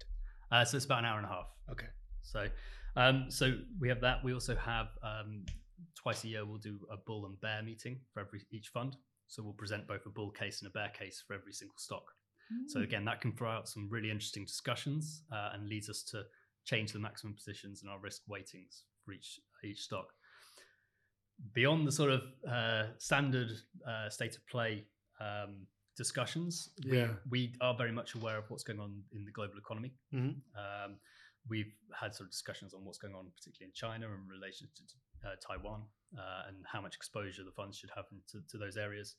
Uh, 0.52 0.66
so 0.66 0.76
it's 0.76 0.86
about 0.86 1.00
an 1.00 1.06
hour 1.06 1.18
and 1.18 1.26
a 1.26 1.30
half. 1.30 1.48
Okay. 1.72 1.88
So, 2.22 2.50
um, 2.98 3.32
so 3.32 3.58
we 3.80 3.88
have 3.88 4.02
that. 4.02 4.22
We 4.26 4.34
also 4.34 4.56
have 4.58 4.90
um, 5.02 5.46
twice 5.96 6.26
a 6.26 6.28
year 6.28 6.46
we'll 6.46 6.58
do 6.58 6.86
a 6.92 6.98
bull 6.98 7.26
and 7.28 7.40
bear 7.40 7.64
meeting 7.64 8.02
for 8.14 8.20
every 8.20 8.46
each 8.52 8.68
fund. 8.70 8.98
So 9.28 9.42
we'll 9.42 9.54
present 9.54 9.88
both 9.88 10.06
a 10.06 10.10
bull 10.10 10.32
case 10.32 10.62
and 10.62 10.68
a 10.70 10.74
bear 10.74 10.90
case 10.90 11.24
for 11.26 11.34
every 11.34 11.54
single 11.54 11.78
stock. 11.78 12.04
So 12.68 12.80
Hmm. 12.80 12.84
again, 12.84 13.06
that 13.06 13.22
can 13.22 13.32
throw 13.38 13.50
out 13.50 13.70
some 13.70 13.88
really 13.90 14.12
interesting 14.12 14.44
discussions 14.46 15.24
uh, 15.32 15.52
and 15.54 15.68
leads 15.70 15.90
us 15.90 16.04
to 16.12 16.26
change 16.66 16.92
the 16.92 17.00
maximum 17.00 17.34
positions 17.36 17.82
and 17.82 17.90
our 17.90 18.00
risk 18.00 18.22
weightings 18.28 18.84
for 19.06 19.14
each 19.14 19.40
each 19.64 19.80
stock. 19.82 20.14
Beyond 21.52 21.86
the 21.86 21.92
sort 21.92 22.12
of 22.12 22.22
uh, 22.50 22.86
standard 23.00 23.52
uh, 23.86 24.10
state 24.10 24.36
of 24.38 24.48
play 24.48 24.86
um, 25.20 25.68
discussions, 25.98 26.70
we, 26.90 26.98
Yeah. 27.00 27.14
we 27.30 27.54
are 27.62 27.76
very 27.76 27.92
much 27.92 28.16
aware 28.16 28.38
of 28.38 28.46
what's 28.50 28.64
going 28.64 28.80
on 28.80 29.04
in 29.12 29.26
the 29.26 29.32
global 29.32 29.58
economy. 29.58 29.92
Mhm. 30.14 30.42
Um, 30.56 31.00
we've 31.50 31.74
had 31.94 32.16
sort 32.16 32.28
of 32.28 32.32
discussions 32.32 32.74
on 32.74 32.86
what's 32.86 32.98
going 32.98 33.14
on, 33.14 33.30
particularly 33.36 33.68
in 33.70 33.74
China 33.74 34.06
in 34.08 34.28
relation 34.28 34.68
to 34.76 34.84
uh, 35.28 35.36
Taiwan, 35.46 35.84
uh, 36.18 36.44
and 36.48 36.66
how 36.66 36.82
much 36.82 36.96
exposure 36.96 37.44
the 37.44 37.52
funds 37.52 37.78
should 37.78 37.92
have 37.96 38.06
to, 38.32 38.42
to 38.50 38.58
those 38.58 38.78
areas. 38.78 39.16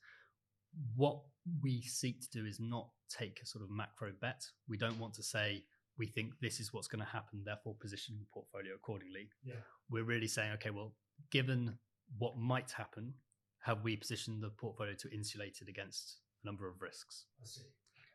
What 0.96 1.20
we 1.62 1.82
seek 1.82 2.20
to 2.22 2.28
do 2.30 2.46
is 2.46 2.58
not 2.58 2.90
take 3.08 3.40
a 3.42 3.46
sort 3.46 3.62
of 3.64 3.70
macro 3.70 4.12
bet. 4.20 4.42
We 4.68 4.76
don't 4.76 4.98
want 4.98 5.14
to 5.14 5.22
say 5.22 5.64
we 5.96 6.06
think 6.06 6.32
this 6.40 6.58
is 6.60 6.72
what's 6.72 6.88
going 6.88 7.04
to 7.04 7.10
happen, 7.10 7.42
therefore 7.44 7.76
position 7.80 8.16
the 8.18 8.26
portfolio 8.32 8.74
accordingly. 8.74 9.30
Yeah. 9.44 9.60
We're 9.88 10.04
really 10.04 10.26
saying, 10.26 10.52
okay, 10.54 10.70
well, 10.70 10.96
given 11.30 11.78
what 12.18 12.36
might 12.36 12.70
happen, 12.70 13.14
have 13.60 13.82
we 13.82 13.96
positioned 13.96 14.42
the 14.42 14.50
portfolio 14.50 14.94
to 14.94 15.10
insulate 15.12 15.58
it 15.62 15.68
against 15.68 16.18
a 16.42 16.46
number 16.46 16.68
of 16.68 16.80
risks? 16.82 17.24
I 17.42 17.46
see. 17.46 17.62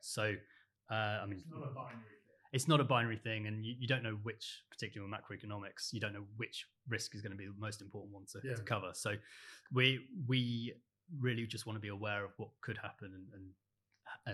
So, 0.02 0.36
uh, 0.92 0.94
I 0.94 1.26
mean, 1.26 1.40
It's 1.40 1.50
not 1.52 1.64
a 1.64 1.72
binary 1.74 1.94
thing. 2.04 2.50
it's 2.54 2.68
not 2.68 2.80
a 2.80 2.84
binary 2.84 3.18
thing, 3.18 3.48
and 3.48 3.66
you, 3.66 3.76
you 3.80 3.88
don't 3.88 4.04
know 4.04 4.18
which, 4.24 4.62
particularly 4.72 5.12
with 5.12 5.20
macroeconomics, 5.20 5.92
you 5.92 6.00
don't 6.00 6.14
know 6.14 6.26
which 6.38 6.66
risk 6.88 7.16
is 7.16 7.22
going 7.22 7.32
to 7.32 7.38
be 7.38 7.46
the 7.46 7.54
most 7.58 7.82
important 7.82 8.14
one 8.14 8.26
to, 8.32 8.40
Yeah. 8.48 8.56
to 8.56 8.62
cover. 8.64 8.92
So, 8.94 9.16
we 9.74 10.08
we 10.28 10.74
really 11.20 11.46
just 11.48 11.66
want 11.66 11.76
to 11.76 11.82
be 11.82 11.88
aware 11.90 12.24
of 12.24 12.32
what 12.38 12.50
could 12.62 12.78
happen 12.78 13.12
and 13.14 13.28
and, 13.34 13.54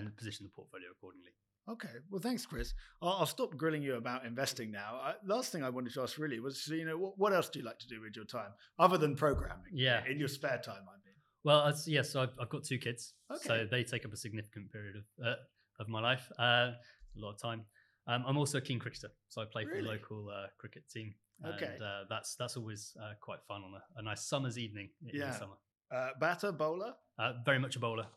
and 0.06 0.16
position 0.18 0.46
the 0.46 0.50
portfolio 0.50 0.88
accordingly. 0.92 1.32
Okay. 1.68 1.90
Well, 2.12 2.22
thanks, 2.22 2.46
Chris. 2.46 2.74
I'll, 3.02 3.14
I'll 3.20 3.26
stop 3.26 3.56
grilling 3.58 3.82
you 3.82 3.96
about 3.96 4.26
investing 4.26 4.72
now. 4.72 5.00
I, 5.02 5.14
last 5.26 5.52
thing 5.52 5.64
I 5.64 5.70
wanted 5.70 5.94
to 5.94 6.02
ask 6.04 6.18
really 6.20 6.40
was, 6.40 6.68
you 6.68 6.86
know, 6.86 6.98
what, 6.98 7.18
what 7.18 7.34
else 7.34 7.50
do 7.50 7.60
you 7.60 7.66
like 7.66 7.80
to 7.80 7.88
do 7.88 8.02
with 8.02 8.16
your 8.16 8.26
time 8.26 8.52
other 8.78 8.98
than 8.98 9.16
programming? 9.16 9.72
Yeah. 9.74 10.04
In 10.10 10.20
your 10.20 10.28
spare 10.28 10.62
time, 10.64 10.84
I 10.88 10.96
mean. 11.06 11.16
Well, 11.44 11.66
yes, 11.68 11.88
yeah, 11.88 12.02
so 12.02 12.22
I've, 12.24 12.34
I've 12.40 12.50
got 12.50 12.64
two 12.64 12.78
kids, 12.78 13.14
Okay. 13.32 13.42
so 13.48 13.68
they 13.70 13.84
take 13.84 14.04
up 14.06 14.14
a 14.14 14.18
significant 14.18 14.72
period 14.72 14.96
of 14.98 15.26
uh, 15.26 15.36
of 15.80 15.88
my 15.90 16.00
life, 16.02 16.32
uh, 16.40 16.44
a 16.72 16.76
lot 17.18 17.34
of 17.34 17.42
time. 17.42 17.66
Um, 18.08 18.24
I'm 18.26 18.38
also 18.38 18.58
a 18.60 18.62
keen 18.62 18.80
cricketer, 18.80 19.10
so 19.30 19.42
I 19.42 19.46
play 19.52 19.66
for 19.66 19.76
the 19.76 19.82
local 19.88 20.30
uh, 20.30 20.48
cricket 20.58 20.84
team, 20.90 21.14
and 21.44 21.54
Okay. 21.54 21.78
uh, 21.84 22.06
that's 22.10 22.36
that's 22.36 22.58
always 22.58 22.96
uh, 23.00 23.14
quite 23.22 23.40
fun 23.48 23.62
on 23.64 23.74
a, 23.76 24.00
a 24.00 24.02
nice 24.02 24.26
summer's 24.26 24.58
evening 24.58 24.90
in 25.08 25.20
Yeah. 25.20 25.32
the 25.32 25.38
summer. 25.38 25.56
Uh, 25.94 26.10
batter, 26.20 26.52
bowler? 26.52 26.94
Uh, 27.20 27.34
very 27.46 27.60
much 27.60 27.76
a 27.76 27.80
bowler. 27.80 28.08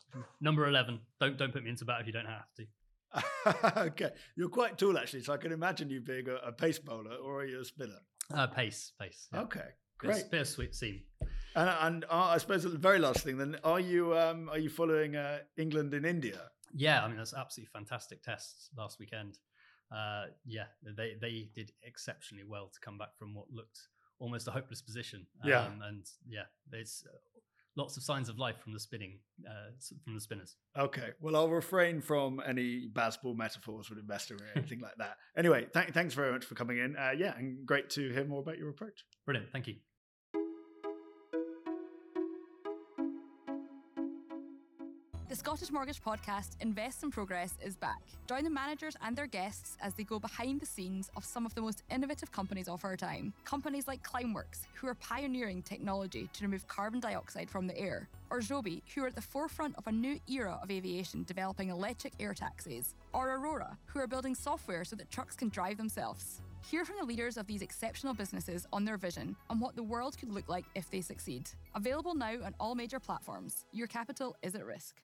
Number 0.41 0.67
eleven. 0.67 0.99
Don't 1.19 1.37
don't 1.37 1.51
put 1.53 1.63
me 1.63 1.69
into 1.69 1.85
bat 1.85 2.01
if 2.01 2.07
you 2.07 2.13
don't 2.13 2.25
have 2.25 2.45
to. 2.57 2.65
okay. 3.77 4.11
You're 4.35 4.49
quite 4.49 4.77
tall, 4.77 4.97
actually, 4.97 5.23
so 5.23 5.33
I 5.33 5.37
can 5.37 5.51
imagine 5.51 5.89
you 5.89 6.01
being 6.01 6.27
a, 6.27 6.47
a 6.47 6.51
pace 6.51 6.79
bowler 6.79 7.15
or 7.15 7.41
are 7.41 7.45
you 7.45 7.61
a 7.61 7.65
spinner? 7.65 7.99
Uh, 8.33 8.47
pace, 8.47 8.93
pace. 8.99 9.27
yeah. 9.33 9.41
Okay. 9.41 9.65
Great. 9.97 10.31
Bit 10.31 10.41
of 10.41 10.47
sweet 10.47 10.73
seam. 10.75 11.01
And, 11.55 11.69
and 11.81 12.05
uh, 12.05 12.29
I 12.29 12.37
suppose 12.37 12.63
the 12.63 12.69
very 12.69 12.99
last 12.99 13.23
thing 13.23 13.37
then, 13.37 13.57
are 13.63 13.79
you 13.79 14.17
um, 14.17 14.49
are 14.49 14.57
you 14.57 14.69
following 14.69 15.15
uh, 15.15 15.39
England 15.57 15.93
in 15.93 16.05
India? 16.05 16.39
Yeah, 16.73 17.03
I 17.03 17.07
mean 17.07 17.17
that's 17.17 17.33
absolutely 17.33 17.69
fantastic 17.73 18.23
tests 18.23 18.69
last 18.77 18.99
weekend. 18.99 19.39
Uh, 19.91 20.25
yeah, 20.45 20.65
they 20.83 21.15
they 21.19 21.49
did 21.53 21.71
exceptionally 21.83 22.45
well 22.47 22.69
to 22.73 22.79
come 22.79 22.97
back 22.97 23.17
from 23.17 23.33
what 23.33 23.51
looked 23.51 23.79
almost 24.19 24.47
a 24.47 24.51
hopeless 24.51 24.81
position. 24.81 25.25
Yeah. 25.43 25.65
um, 25.65 25.81
and 25.85 26.05
yeah, 26.27 26.43
there's 26.69 27.03
uh, 27.07 27.17
lots 27.79 27.97
of 27.97 28.03
signs 28.03 28.29
of 28.29 28.37
life 28.37 28.59
from 28.59 28.73
the 28.73 28.79
spinning 28.79 29.19
uh, 29.47 29.71
from 30.03 30.13
the 30.13 30.21
spinners. 30.21 30.55
Okay. 30.77 31.09
Well, 31.21 31.35
I'll 31.35 31.49
refrain 31.49 32.01
from 32.01 32.41
any 32.45 32.87
Bazball 32.91 33.35
metaphors 33.35 33.89
with 33.89 33.97
investor 33.97 34.35
or 34.35 34.45
anything 34.55 34.79
like 34.87 34.95
that. 34.97 35.17
Anyway, 35.35 35.67
th- 35.73 35.89
thanks 35.89 36.13
very 36.13 36.31
much 36.31 36.45
for 36.45 36.55
coming 36.55 36.77
in. 36.77 36.95
Uh, 36.95 37.11
yeah, 37.17 37.35
and 37.37 37.65
great 37.65 37.89
to 37.91 38.11
hear 38.11 38.25
more 38.25 38.41
about 38.41 38.57
your 38.57 38.69
approach. 38.69 39.05
Brilliant, 39.25 39.51
thank 39.51 39.67
you. 39.67 39.75
Scottish 45.39 45.71
Mortgage 45.71 46.03
podcast 46.03 46.57
Invest 46.59 47.01
in 47.01 47.11
Progress 47.11 47.53
is 47.63 47.77
back. 47.77 48.01
Join 48.27 48.43
the 48.43 48.49
managers 48.49 48.97
and 49.01 49.15
their 49.15 49.25
guests 49.25 49.77
as 49.81 49.93
they 49.93 50.03
go 50.03 50.19
behind 50.19 50.59
the 50.59 50.65
scenes 50.65 51.09
of 51.15 51.23
some 51.23 51.45
of 51.45 51.55
the 51.55 51.61
most 51.61 51.83
innovative 51.89 52.29
companies 52.29 52.67
of 52.67 52.83
our 52.83 52.97
time. 52.97 53.31
Companies 53.45 53.87
like 53.87 54.03
Climeworks, 54.03 54.67
who 54.73 54.87
are 54.87 54.95
pioneering 54.95 55.61
technology 55.61 56.29
to 56.33 56.43
remove 56.43 56.67
carbon 56.67 56.99
dioxide 56.99 57.49
from 57.49 57.67
the 57.67 57.79
air, 57.79 58.09
or 58.29 58.41
Joby, 58.41 58.83
who 58.93 59.05
are 59.05 59.07
at 59.07 59.15
the 59.15 59.21
forefront 59.21 59.77
of 59.77 59.87
a 59.87 59.91
new 59.93 60.19
era 60.27 60.59
of 60.61 60.71
aviation 60.71 61.23
developing 61.23 61.69
electric 61.69 62.15
air 62.19 62.33
taxis, 62.33 62.93
or 63.13 63.33
Aurora, 63.35 63.77
who 63.85 63.99
are 63.99 64.07
building 64.07 64.35
software 64.35 64.83
so 64.83 64.97
that 64.97 65.09
trucks 65.09 65.37
can 65.37 65.47
drive 65.47 65.77
themselves. 65.77 66.41
Hear 66.69 66.83
from 66.83 66.97
the 66.99 67.05
leaders 67.05 67.37
of 67.37 67.47
these 67.47 67.61
exceptional 67.61 68.13
businesses 68.13 68.67
on 68.73 68.83
their 68.83 68.97
vision 68.97 69.37
and 69.49 69.61
what 69.61 69.77
the 69.77 69.83
world 69.83 70.17
could 70.17 70.33
look 70.33 70.49
like 70.49 70.65
if 70.75 70.91
they 70.91 70.99
succeed. 70.99 71.49
Available 71.75 72.13
now 72.13 72.33
on 72.43 72.53
all 72.59 72.75
major 72.75 72.99
platforms. 72.99 73.65
Your 73.71 73.87
capital 73.87 74.35
is 74.43 74.55
at 74.55 74.65
risk. 74.65 74.99